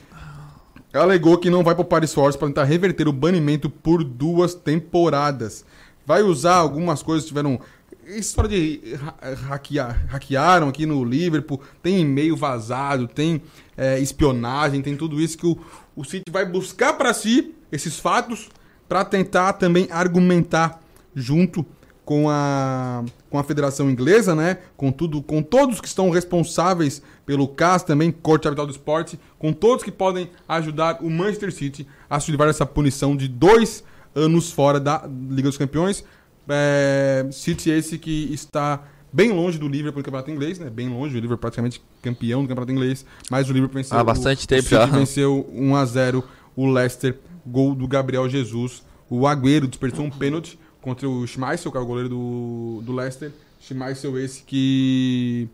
[0.93, 4.53] alegou que não vai para o Paris Force para tentar reverter o banimento por duas
[4.53, 5.65] temporadas.
[6.05, 7.59] Vai usar algumas coisas, tiveram.
[8.07, 13.41] História de ha- hackear, hackearam aqui no Liverpool, tem e-mail vazado, tem
[13.77, 15.57] é, espionagem, tem tudo isso que o,
[15.95, 18.49] o City vai buscar para si esses fatos
[18.91, 20.81] para tentar também argumentar
[21.15, 21.65] junto
[22.03, 24.57] com a, com a Federação Inglesa, né?
[24.75, 29.53] Com tudo, com todos que estão responsáveis pelo CAS também, Corte Arbitral do Esporte, com
[29.53, 33.81] todos que podem ajudar o Manchester City a se livrar dessa punição de dois
[34.13, 36.03] anos fora da Liga dos Campeões.
[36.49, 38.83] É, City esse que está
[39.13, 40.69] bem longe do Liverpool no Campeonato Inglês, né?
[40.69, 44.43] Bem longe, o Liverpool praticamente campeão do Campeonato Inglês, mas o Liverpool venceu Há bastante
[44.43, 44.85] o, tempo o City já.
[44.85, 46.23] venceu 1 a 0
[46.57, 48.83] o Leicester, gol do Gabriel Jesus.
[49.09, 53.31] O Agüero desperdiçou um pênalti contra o Schmeichel, que é o goleiro do, do Leicester.
[53.59, 55.47] Schmeichel esse que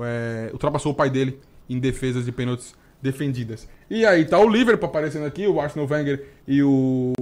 [0.00, 3.68] é, ultrapassou o pai dele em defesas de pênaltis defendidas.
[3.88, 7.12] E aí tá o Liverpool aparecendo aqui, o Arsenal Wenger e o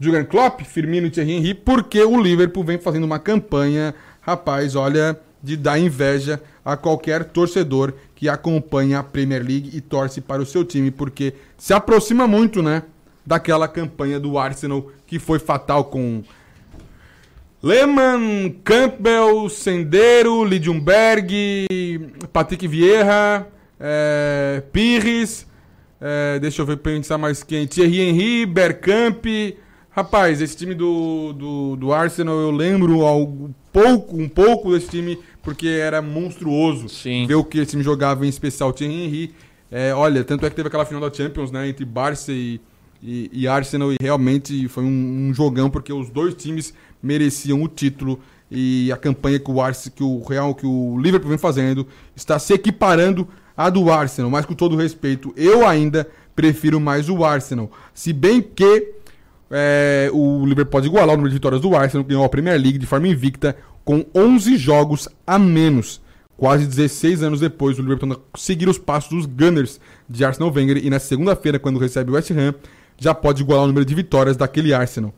[0.00, 5.18] Jurgen Klopp, Firmino e Thierry Henry, porque o Liverpool vem fazendo uma campanha, rapaz, olha,
[5.42, 10.46] de dar inveja a qualquer torcedor que acompanha a Premier League e torce para o
[10.46, 12.82] seu time, porque se aproxima muito, né,
[13.28, 16.22] daquela campanha do Arsenal que foi fatal com
[17.62, 21.66] Lehmann, Campbell, Sendero, Lidjumberg,
[22.32, 23.46] Patrick Vieira,
[23.78, 25.46] é, Pires,
[26.00, 29.26] é, deixa eu ver pensar mais quem, Thierry Henry, Bergkamp.
[29.90, 35.18] Rapaz, esse time do, do, do Arsenal eu lembro algo, pouco, um pouco desse time,
[35.42, 37.26] porque era monstruoso Sim.
[37.26, 39.34] ver o que esse time jogava, em especial Thierry Henry.
[39.70, 42.58] É, olha, tanto é que teve aquela final da Champions, né, entre Barça e,
[43.02, 47.68] e, e Arsenal, e realmente foi um, um jogão, porque os dois times mereciam o
[47.68, 48.20] título
[48.50, 51.86] e a campanha que o Arsenal, que o Real, que o Liverpool vem fazendo,
[52.16, 57.24] está se equiparando à do Arsenal, mas com todo respeito, eu ainda prefiro mais o
[57.24, 57.70] Arsenal.
[57.92, 58.94] Se bem que
[59.50, 62.60] é, o Liverpool pode igualar o número de vitórias do Arsenal, que ganhou a Premier
[62.60, 66.00] League de forma invicta, com 11 jogos a menos.
[66.36, 70.88] Quase 16 anos depois, o Liverpool seguir os passos dos Gunners de Arsenal Wenger e
[70.88, 72.54] na segunda-feira, quando recebe o West Ham,
[72.98, 75.14] já pode igualar o número de vitórias daquele Arsenal.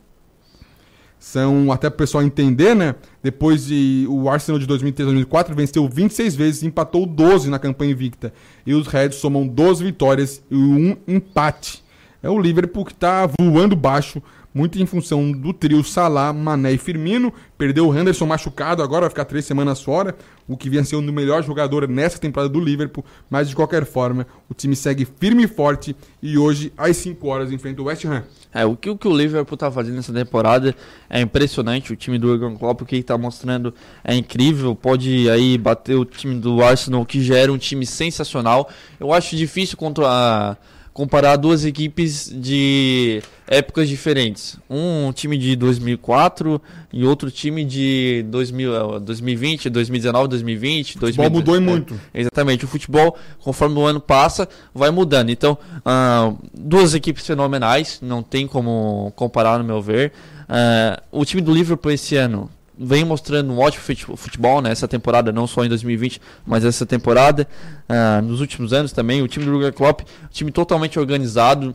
[1.19, 2.95] São, até o pessoal entender, né?
[3.23, 7.93] Depois de o Arsenal de 2003 2004 venceu 26 vezes e empatou 12 na campanha
[7.93, 8.33] invicta.
[8.65, 11.83] E os Reds somam 12 vitórias e um empate.
[12.23, 14.23] é o Liverpool que está voando baixo,
[14.53, 17.33] muito em função do trio Salah, Mané e Firmino.
[17.57, 20.17] Perdeu o Henderson machucado, agora vai ficar três semanas fora,
[20.49, 23.05] o que vinha sendo o melhor jogador nessa temporada do Liverpool.
[23.29, 27.53] Mas de qualquer forma, o time segue firme e forte e hoje, às 5 horas,
[27.53, 28.25] enfrenta o West Ham.
[28.53, 30.75] É, o que o, que o Liverpool tá fazendo nessa temporada
[31.09, 31.93] é impressionante.
[31.93, 33.73] O time do Jurgen Klopp, o que ele tá mostrando
[34.03, 34.75] é incrível.
[34.75, 38.69] Pode aí bater o time do Arsenal, que já era um time sensacional.
[38.99, 40.57] Eu acho difícil contra a
[40.93, 44.59] comparar duas equipes de épocas diferentes.
[44.69, 46.61] Um time de 2004
[46.93, 50.97] e outro time de 2000, 2020, 2019, 2020.
[50.97, 51.95] O futebol mudou e muito.
[52.13, 52.65] É, exatamente.
[52.65, 55.31] O futebol, conforme o ano passa, vai mudando.
[55.31, 60.13] Então, uh, duas equipes fenomenais, não tem como comparar, no meu ver.
[60.49, 62.51] Uh, o time do Liverpool esse ano
[62.81, 67.47] vem mostrando um ótimo futebol nessa né, temporada, não só em 2020, mas essa temporada,
[67.89, 69.21] uh, nos últimos anos também.
[69.21, 70.01] O time do Jurgen Klopp,
[70.31, 71.75] time totalmente organizado,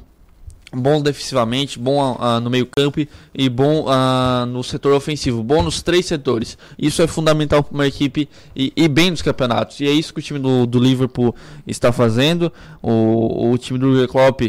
[0.74, 3.00] bom defensivamente, bom uh, no meio campo
[3.34, 6.58] e bom uh, no setor ofensivo, bom nos três setores.
[6.78, 9.80] Isso é fundamental para uma equipe e, e, bem nos campeonatos.
[9.82, 11.36] E é isso que o time do, do Liverpool
[11.68, 12.52] está fazendo.
[12.82, 14.42] O, o time do Jurgen Klopp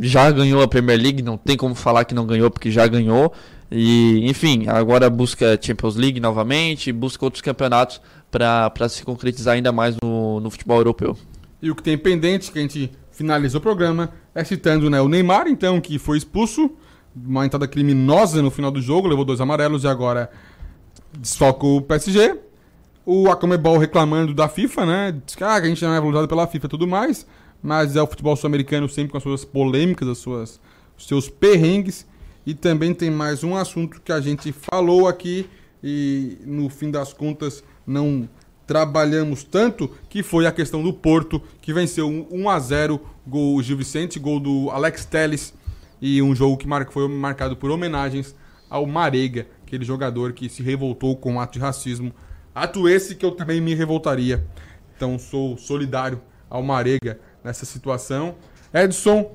[0.00, 3.32] já ganhou a Premier League, não tem como falar que não ganhou porque já ganhou.
[3.70, 8.00] E, enfim, agora busca Champions League novamente, busca outros campeonatos
[8.30, 11.16] para se concretizar ainda mais no, no futebol europeu.
[11.62, 15.08] E o que tem pendente, que a gente finaliza o programa, é citando né, o
[15.08, 16.70] Neymar, então, que foi expulso,
[17.14, 20.30] uma entrada criminosa no final do jogo, levou dois amarelos e agora
[21.18, 22.38] desfoca o PSG.
[23.04, 25.20] O Acomebol reclamando da FIFA, né?
[25.24, 27.26] Diz que ah, a gente não é valorizado pela FIFA e tudo mais,
[27.62, 30.60] mas é o futebol sul-americano sempre com as suas polêmicas, as suas,
[30.96, 32.06] os seus perrengues.
[32.46, 35.48] E também tem mais um assunto que a gente falou aqui
[35.82, 38.28] e no fim das contas não
[38.66, 43.76] trabalhamos tanto, que foi a questão do Porto, que venceu 1 a 0 gol Gil
[43.76, 45.52] Vicente, gol do Alex Teles
[46.00, 48.34] e um jogo que foi marcado por homenagens
[48.70, 52.12] ao Marega, aquele jogador que se revoltou com o ato de racismo.
[52.54, 54.46] Ato esse que eu também me revoltaria.
[54.96, 58.36] Então sou solidário ao Marega nessa situação.
[58.72, 59.34] Edson,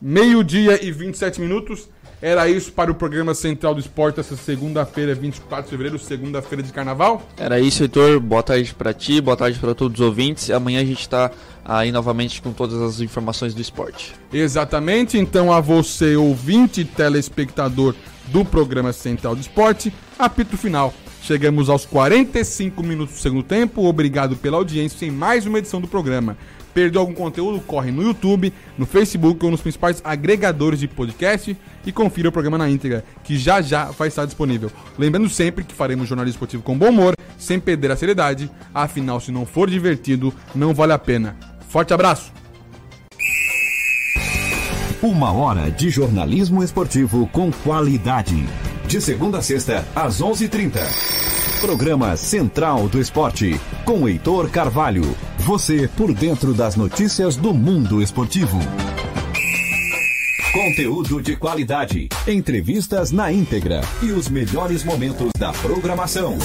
[0.00, 1.88] meio-dia e 27 minutos.
[2.20, 6.72] Era isso para o programa Central do Esporte essa segunda-feira, 24 de fevereiro, segunda-feira de
[6.72, 7.22] carnaval?
[7.36, 8.18] Era isso, Heitor.
[8.20, 10.50] Boa tarde para ti, boa tarde para todos os ouvintes.
[10.50, 11.30] Amanhã a gente está
[11.62, 14.14] aí novamente com todas as informações do esporte.
[14.32, 15.18] Exatamente.
[15.18, 17.94] Então, a você, ouvinte e telespectador
[18.28, 20.94] do programa Central do Esporte, apito final.
[21.20, 23.84] Chegamos aos 45 minutos do segundo tempo.
[23.84, 26.36] Obrigado pela audiência em mais uma edição do programa.
[26.76, 27.58] Perdeu algum conteúdo?
[27.60, 31.56] Corre no YouTube, no Facebook ou nos principais agregadores de podcast
[31.86, 34.70] e confira o programa na íntegra, que já já vai estar disponível.
[34.98, 39.32] Lembrando sempre que faremos jornalismo esportivo com bom humor, sem perder a seriedade, afinal, se
[39.32, 41.34] não for divertido, não vale a pena.
[41.66, 42.30] Forte abraço!
[45.00, 48.44] Uma hora de jornalismo esportivo com qualidade.
[48.86, 51.25] De segunda a sexta, às 11:30.
[51.56, 55.16] H 30 Programa Central do Esporte, com Heitor Carvalho.
[55.38, 58.58] Você por dentro das notícias do mundo esportivo.
[60.52, 66.38] Conteúdo de qualidade, entrevistas na íntegra e os melhores momentos da programação.